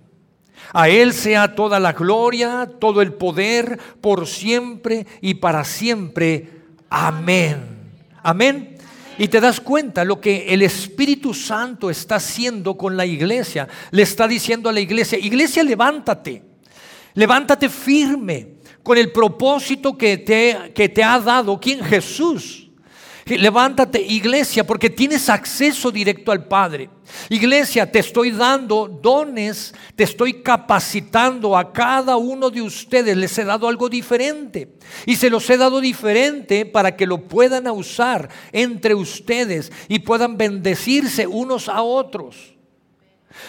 A 0.73 0.89
Él 0.89 1.13
sea 1.13 1.55
toda 1.55 1.79
la 1.79 1.93
gloria, 1.93 2.69
todo 2.79 3.01
el 3.01 3.13
poder, 3.13 3.79
por 4.01 4.27
siempre 4.27 5.05
y 5.21 5.35
para 5.35 5.63
siempre. 5.63 6.49
Amén. 6.89 7.57
Amén. 8.21 8.77
Y 9.17 9.29
te 9.29 9.39
das 9.39 9.59
cuenta 9.61 10.03
lo 10.03 10.19
que 10.21 10.53
el 10.53 10.61
Espíritu 10.61 11.33
Santo 11.33 11.89
está 11.89 12.15
haciendo 12.15 12.77
con 12.77 12.97
la 12.97 13.05
iglesia. 13.05 13.67
Le 13.91 14.03
está 14.03 14.27
diciendo 14.27 14.69
a 14.69 14.73
la 14.73 14.79
iglesia, 14.79 15.17
iglesia, 15.17 15.63
levántate. 15.63 16.43
Levántate 17.17 17.67
firme 17.67 18.57
con 18.83 18.95
el 18.95 19.11
propósito 19.11 19.97
que 19.97 20.19
te, 20.19 20.71
que 20.75 20.87
te 20.87 21.03
ha 21.03 21.19
dado. 21.19 21.59
¿Quién? 21.59 21.83
Jesús. 21.83 22.69
Levántate, 23.25 23.99
iglesia, 23.99 24.63
porque 24.63 24.91
tienes 24.91 25.27
acceso 25.27 25.89
directo 25.89 26.31
al 26.31 26.47
Padre. 26.47 26.91
Iglesia, 27.27 27.91
te 27.91 27.97
estoy 27.99 28.29
dando 28.29 28.87
dones, 28.87 29.73
te 29.95 30.03
estoy 30.03 30.43
capacitando 30.43 31.57
a 31.57 31.73
cada 31.73 32.17
uno 32.17 32.51
de 32.51 32.61
ustedes. 32.61 33.17
Les 33.17 33.35
he 33.39 33.45
dado 33.45 33.67
algo 33.67 33.89
diferente. 33.89 34.77
Y 35.07 35.15
se 35.15 35.31
los 35.31 35.49
he 35.49 35.57
dado 35.57 35.81
diferente 35.81 36.67
para 36.67 36.95
que 36.95 37.07
lo 37.07 37.27
puedan 37.27 37.65
usar 37.67 38.29
entre 38.51 38.93
ustedes 38.93 39.71
y 39.87 39.97
puedan 39.99 40.37
bendecirse 40.37 41.25
unos 41.25 41.67
a 41.67 41.81
otros. 41.81 42.56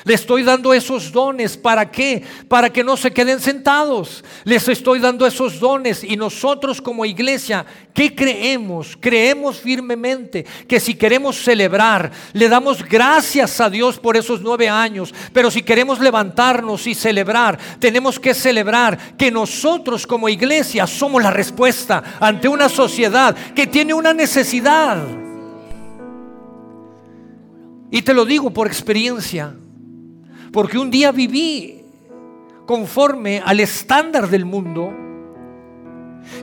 Le 0.04 0.14
estoy 0.14 0.42
dando 0.42 0.72
esos 0.72 1.12
dones. 1.12 1.56
¿Para 1.56 1.90
qué? 1.90 2.22
Para 2.48 2.70
que 2.70 2.84
no 2.84 2.96
se 2.96 3.10
queden 3.10 3.40
sentados. 3.40 4.24
Les 4.44 4.68
estoy 4.68 5.00
dando 5.00 5.26
esos 5.26 5.58
dones. 5.60 6.04
Y 6.04 6.16
nosotros 6.16 6.80
como 6.80 7.04
iglesia, 7.04 7.64
¿qué 7.94 8.14
creemos? 8.14 8.96
Creemos 8.98 9.58
firmemente 9.58 10.44
que 10.66 10.80
si 10.80 10.94
queremos 10.94 11.42
celebrar, 11.42 12.10
le 12.32 12.48
damos 12.48 12.84
gracias 12.84 13.60
a 13.60 13.70
Dios 13.70 13.98
por 13.98 14.16
esos 14.16 14.40
nueve 14.40 14.68
años. 14.68 15.14
Pero 15.32 15.50
si 15.50 15.62
queremos 15.62 16.00
levantarnos 16.00 16.86
y 16.86 16.94
celebrar, 16.94 17.58
tenemos 17.78 18.18
que 18.18 18.34
celebrar 18.34 19.16
que 19.16 19.30
nosotros 19.30 20.06
como 20.06 20.28
iglesia 20.28 20.86
somos 20.86 21.22
la 21.22 21.30
respuesta 21.30 22.02
ante 22.20 22.48
una 22.48 22.68
sociedad 22.68 23.34
que 23.54 23.66
tiene 23.66 23.94
una 23.94 24.14
necesidad. 24.14 24.98
Y 27.90 28.02
te 28.02 28.12
lo 28.12 28.24
digo 28.24 28.50
por 28.50 28.66
experiencia. 28.66 29.54
Porque 30.52 30.78
un 30.78 30.90
día 30.90 31.12
viví 31.12 31.82
conforme 32.66 33.40
al 33.44 33.60
estándar 33.60 34.28
del 34.28 34.44
mundo 34.44 34.92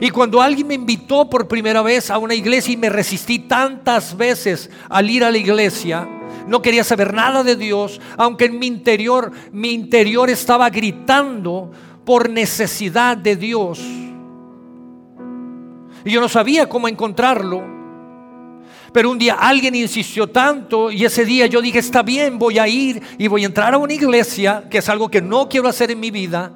Y 0.00 0.10
cuando 0.10 0.42
alguien 0.42 0.66
me 0.66 0.74
invitó 0.74 1.30
por 1.30 1.48
primera 1.48 1.82
vez 1.82 2.10
a 2.10 2.18
una 2.18 2.34
iglesia 2.34 2.72
y 2.72 2.76
me 2.76 2.90
resistí 2.90 3.38
tantas 3.38 4.16
veces 4.16 4.70
al 4.88 5.08
ir 5.08 5.24
a 5.24 5.30
la 5.30 5.38
iglesia, 5.38 6.08
no 6.46 6.62
quería 6.62 6.84
saber 6.84 7.14
nada 7.14 7.42
de 7.42 7.56
Dios, 7.56 8.00
aunque 8.16 8.46
en 8.46 8.58
mi 8.58 8.66
interior, 8.66 9.32
mi 9.52 9.72
interior 9.72 10.30
estaba 10.30 10.68
gritando 10.70 11.70
por 12.04 12.30
necesidad 12.30 13.16
de 13.16 13.36
Dios. 13.36 13.80
Y 16.04 16.10
yo 16.10 16.20
no 16.20 16.28
sabía 16.28 16.68
cómo 16.68 16.88
encontrarlo. 16.88 17.75
Pero 18.92 19.10
un 19.10 19.18
día 19.18 19.34
alguien 19.34 19.74
insistió 19.74 20.26
tanto 20.26 20.90
y 20.90 21.04
ese 21.04 21.24
día 21.24 21.46
yo 21.46 21.60
dije, 21.60 21.78
está 21.78 22.02
bien, 22.02 22.38
voy 22.38 22.58
a 22.58 22.66
ir 22.66 23.02
y 23.18 23.28
voy 23.28 23.42
a 23.42 23.46
entrar 23.46 23.74
a 23.74 23.78
una 23.78 23.92
iglesia, 23.92 24.64
que 24.70 24.78
es 24.78 24.88
algo 24.88 25.08
que 25.08 25.20
no 25.20 25.48
quiero 25.48 25.68
hacer 25.68 25.90
en 25.90 26.00
mi 26.00 26.10
vida. 26.10 26.52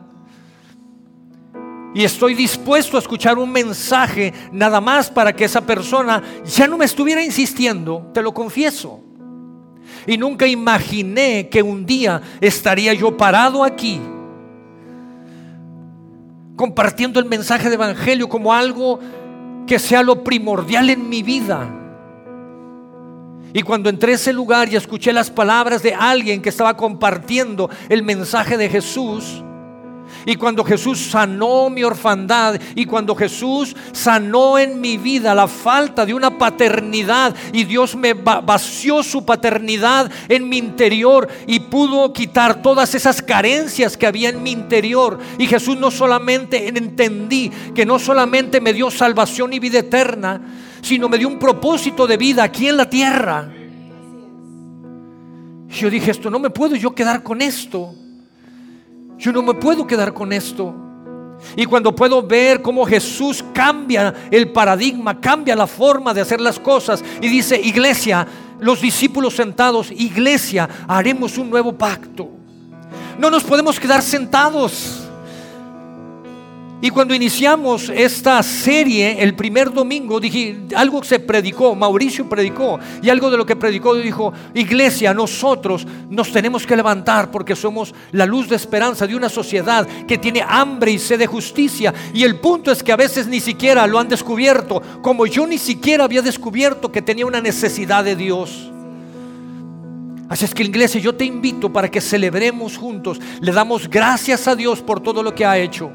Y 1.94 2.04
estoy 2.04 2.34
dispuesto 2.34 2.96
a 2.96 3.00
escuchar 3.00 3.36
un 3.36 3.50
mensaje 3.50 4.32
nada 4.52 4.80
más 4.80 5.10
para 5.10 5.32
que 5.32 5.44
esa 5.44 5.60
persona 5.60 6.22
ya 6.44 6.68
no 6.68 6.78
me 6.78 6.84
estuviera 6.84 7.22
insistiendo, 7.22 8.10
te 8.14 8.22
lo 8.22 8.32
confieso. 8.32 9.00
Y 10.06 10.16
nunca 10.16 10.46
imaginé 10.46 11.48
que 11.48 11.62
un 11.62 11.84
día 11.84 12.22
estaría 12.40 12.94
yo 12.94 13.16
parado 13.16 13.64
aquí 13.64 14.00
compartiendo 16.60 17.18
el 17.18 17.24
mensaje 17.24 17.70
de 17.70 17.76
evangelio 17.76 18.28
como 18.28 18.52
algo 18.52 19.00
que 19.66 19.78
sea 19.78 20.02
lo 20.02 20.22
primordial 20.22 20.90
en 20.90 21.08
mi 21.08 21.22
vida. 21.22 21.79
Y 23.52 23.62
cuando 23.62 23.90
entré 23.90 24.12
a 24.12 24.14
ese 24.16 24.32
lugar 24.32 24.68
y 24.68 24.76
escuché 24.76 25.12
las 25.12 25.30
palabras 25.30 25.82
de 25.82 25.94
alguien 25.94 26.40
que 26.40 26.48
estaba 26.48 26.76
compartiendo 26.76 27.68
el 27.88 28.02
mensaje 28.02 28.56
de 28.56 28.68
Jesús, 28.68 29.42
y 30.26 30.36
cuando 30.36 30.64
Jesús 30.64 30.98
sanó 30.98 31.70
mi 31.70 31.82
orfandad 31.82 32.60
y 32.74 32.84
cuando 32.84 33.14
Jesús 33.14 33.74
sanó 33.92 34.58
en 34.58 34.80
mi 34.80 34.98
vida 34.98 35.34
la 35.34 35.48
falta 35.48 36.04
de 36.04 36.14
una 36.14 36.36
paternidad 36.36 37.34
y 37.52 37.64
Dios 37.64 37.96
me 37.96 38.12
vació 38.14 39.02
su 39.02 39.24
paternidad 39.24 40.10
en 40.28 40.48
mi 40.48 40.58
interior 40.58 41.28
y 41.46 41.60
pudo 41.60 42.12
quitar 42.12 42.62
todas 42.62 42.94
esas 42.94 43.22
carencias 43.22 43.96
que 43.96 44.06
había 44.06 44.28
en 44.28 44.42
mi 44.42 44.50
interior. 44.50 45.18
Y 45.38 45.46
Jesús 45.46 45.78
no 45.78 45.90
solamente 45.90 46.68
entendí 46.68 47.50
que 47.74 47.86
no 47.86 47.98
solamente 47.98 48.60
me 48.60 48.72
dio 48.72 48.90
salvación 48.90 49.52
y 49.52 49.58
vida 49.58 49.78
eterna, 49.78 50.40
sino 50.82 51.08
me 51.08 51.18
dio 51.18 51.28
un 51.28 51.38
propósito 51.38 52.06
de 52.06 52.16
vida 52.16 52.42
aquí 52.42 52.68
en 52.68 52.76
la 52.76 52.88
tierra. 52.88 53.50
Yo 55.68 55.88
dije, 55.88 56.10
esto 56.10 56.30
no 56.30 56.38
me 56.38 56.50
puedo 56.50 56.74
yo 56.76 56.94
quedar 56.94 57.22
con 57.22 57.40
esto. 57.40 57.94
Yo 59.18 59.32
no 59.32 59.42
me 59.42 59.54
puedo 59.54 59.86
quedar 59.86 60.12
con 60.12 60.32
esto. 60.32 60.74
Y 61.56 61.64
cuando 61.66 61.94
puedo 61.94 62.22
ver 62.22 62.60
cómo 62.60 62.84
Jesús 62.84 63.44
cambia 63.52 64.14
el 64.30 64.50
paradigma, 64.50 65.20
cambia 65.20 65.56
la 65.56 65.66
forma 65.66 66.12
de 66.12 66.20
hacer 66.20 66.40
las 66.40 66.58
cosas 66.58 67.02
y 67.20 67.28
dice, 67.28 67.58
iglesia, 67.60 68.26
los 68.60 68.80
discípulos 68.80 69.36
sentados, 69.36 69.90
iglesia, 69.90 70.68
haremos 70.86 71.38
un 71.38 71.50
nuevo 71.50 71.72
pacto. 71.72 72.28
No 73.18 73.30
nos 73.30 73.44
podemos 73.44 73.78
quedar 73.78 74.02
sentados. 74.02 74.99
Y 76.82 76.88
cuando 76.88 77.14
iniciamos 77.14 77.90
esta 77.90 78.42
serie, 78.42 79.22
el 79.22 79.34
primer 79.34 79.70
domingo, 79.70 80.18
dije, 80.18 80.60
algo 80.74 81.04
se 81.04 81.20
predicó, 81.20 81.74
Mauricio 81.74 82.26
predicó, 82.26 82.80
y 83.02 83.10
algo 83.10 83.30
de 83.30 83.36
lo 83.36 83.44
que 83.44 83.54
predicó 83.54 83.94
dijo, 83.94 84.32
iglesia, 84.54 85.12
nosotros 85.12 85.86
nos 86.08 86.32
tenemos 86.32 86.66
que 86.66 86.76
levantar 86.76 87.30
porque 87.30 87.54
somos 87.54 87.94
la 88.12 88.24
luz 88.24 88.48
de 88.48 88.56
esperanza 88.56 89.06
de 89.06 89.14
una 89.14 89.28
sociedad 89.28 89.86
que 90.08 90.16
tiene 90.16 90.42
hambre 90.46 90.92
y 90.92 90.98
sed 90.98 91.18
de 91.18 91.26
justicia. 91.26 91.92
Y 92.14 92.24
el 92.24 92.40
punto 92.40 92.72
es 92.72 92.82
que 92.82 92.92
a 92.92 92.96
veces 92.96 93.26
ni 93.26 93.40
siquiera 93.40 93.86
lo 93.86 93.98
han 93.98 94.08
descubierto, 94.08 94.80
como 95.02 95.26
yo 95.26 95.46
ni 95.46 95.58
siquiera 95.58 96.04
había 96.04 96.22
descubierto 96.22 96.90
que 96.90 97.02
tenía 97.02 97.26
una 97.26 97.42
necesidad 97.42 98.04
de 98.04 98.16
Dios. 98.16 98.70
Así 100.30 100.44
es 100.46 100.54
que 100.54 100.62
iglesia, 100.62 101.00
yo 101.00 101.14
te 101.14 101.24
invito 101.26 101.70
para 101.72 101.90
que 101.90 102.00
celebremos 102.00 102.78
juntos, 102.78 103.20
le 103.40 103.52
damos 103.52 103.90
gracias 103.90 104.48
a 104.48 104.54
Dios 104.54 104.80
por 104.80 105.00
todo 105.00 105.22
lo 105.22 105.34
que 105.34 105.44
ha 105.44 105.58
hecho. 105.58 105.90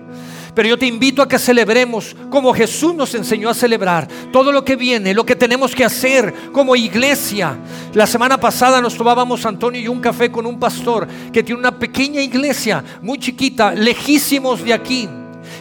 Pero 0.55 0.69
yo 0.69 0.79
te 0.79 0.87
invito 0.87 1.21
a 1.21 1.27
que 1.27 1.37
celebremos 1.37 2.15
como 2.29 2.53
Jesús 2.53 2.95
nos 2.95 3.13
enseñó 3.13 3.49
a 3.49 3.53
celebrar 3.53 4.07
todo 4.31 4.53
lo 4.53 4.63
que 4.63 4.77
viene, 4.77 5.13
lo 5.13 5.25
que 5.25 5.35
tenemos 5.35 5.75
que 5.75 5.83
hacer 5.83 6.33
como 6.53 6.77
iglesia. 6.77 7.57
La 7.93 8.07
semana 8.07 8.39
pasada 8.39 8.79
nos 8.79 8.95
tomábamos 8.95 9.45
Antonio 9.45 9.81
y 9.81 9.89
un 9.89 9.99
café 9.99 10.31
con 10.31 10.45
un 10.45 10.57
pastor 10.57 11.07
que 11.33 11.43
tiene 11.43 11.59
una 11.59 11.77
pequeña 11.77 12.21
iglesia 12.21 12.83
muy 13.01 13.19
chiquita, 13.19 13.73
lejísimos 13.73 14.63
de 14.63 14.73
aquí, 14.73 15.09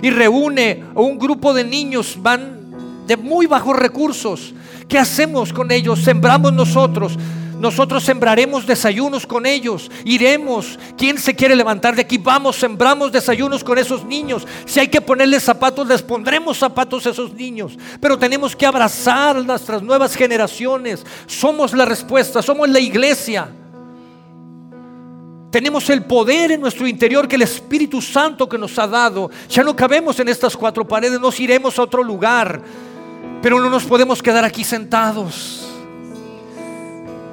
y 0.00 0.10
reúne 0.10 0.84
a 0.94 1.00
un 1.00 1.18
grupo 1.18 1.52
de 1.52 1.64
niños, 1.64 2.16
van 2.20 3.04
de 3.06 3.16
muy 3.16 3.46
bajos 3.46 3.76
recursos. 3.76 4.54
¿Qué 4.86 4.98
hacemos 4.98 5.52
con 5.52 5.72
ellos? 5.72 6.00
Sembramos 6.02 6.52
nosotros 6.52 7.18
nosotros 7.58 8.04
sembraremos 8.04 8.66
desayunos 8.66 9.26
con 9.26 9.46
ellos. 9.46 9.90
Iremos. 10.04 10.78
¿Quién 10.96 11.18
se 11.18 11.34
quiere 11.34 11.56
levantar 11.56 11.94
de 11.94 12.02
aquí? 12.02 12.18
Vamos, 12.18 12.56
sembramos 12.56 13.12
desayunos 13.12 13.62
con 13.62 13.78
esos 13.78 14.04
niños. 14.04 14.46
Si 14.66 14.80
hay 14.80 14.88
que 14.88 15.00
ponerles 15.00 15.42
zapatos, 15.42 15.86
les 15.86 16.02
pondremos 16.02 16.58
zapatos 16.58 17.06
a 17.06 17.10
esos 17.10 17.32
niños. 17.32 17.78
Pero 18.00 18.18
tenemos 18.18 18.56
que 18.56 18.66
abrazar 18.66 19.36
nuestras 19.44 19.82
nuevas 19.82 20.14
generaciones. 20.14 21.04
Somos 21.26 21.72
la 21.72 21.84
respuesta, 21.84 22.42
somos 22.42 22.68
la 22.68 22.80
iglesia. 22.80 23.48
Tenemos 25.50 25.88
el 25.88 26.04
poder 26.04 26.50
en 26.50 26.60
nuestro 26.60 26.86
interior 26.86 27.28
que 27.28 27.36
el 27.36 27.42
Espíritu 27.42 28.02
Santo 28.02 28.48
que 28.48 28.58
nos 28.58 28.76
ha 28.78 28.88
dado. 28.88 29.30
Ya 29.48 29.62
no 29.62 29.76
cabemos 29.76 30.18
en 30.18 30.28
estas 30.28 30.56
cuatro 30.56 30.86
paredes, 30.86 31.20
nos 31.20 31.38
iremos 31.38 31.78
a 31.78 31.82
otro 31.82 32.02
lugar. 32.02 32.60
Pero 33.40 33.60
no 33.60 33.70
nos 33.70 33.84
podemos 33.84 34.20
quedar 34.20 34.44
aquí 34.44 34.64
sentados. 34.64 35.73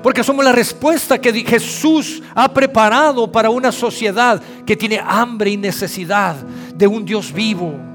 Porque 0.02 0.24
somos 0.24 0.44
la 0.44 0.52
respuesta 0.52 1.20
que 1.20 1.32
Jesús 1.44 2.24
ha 2.34 2.52
preparado 2.52 3.32
para 3.32 3.50
una 3.50 3.72
sociedad 3.72 4.42
que 4.66 4.76
tiene 4.76 5.00
hambre 5.04 5.52
y 5.52 5.58
necesidad 5.58 6.36
de 6.36 6.88
un 6.88 7.06
Dios 7.06 7.32
vivo. 7.32 7.91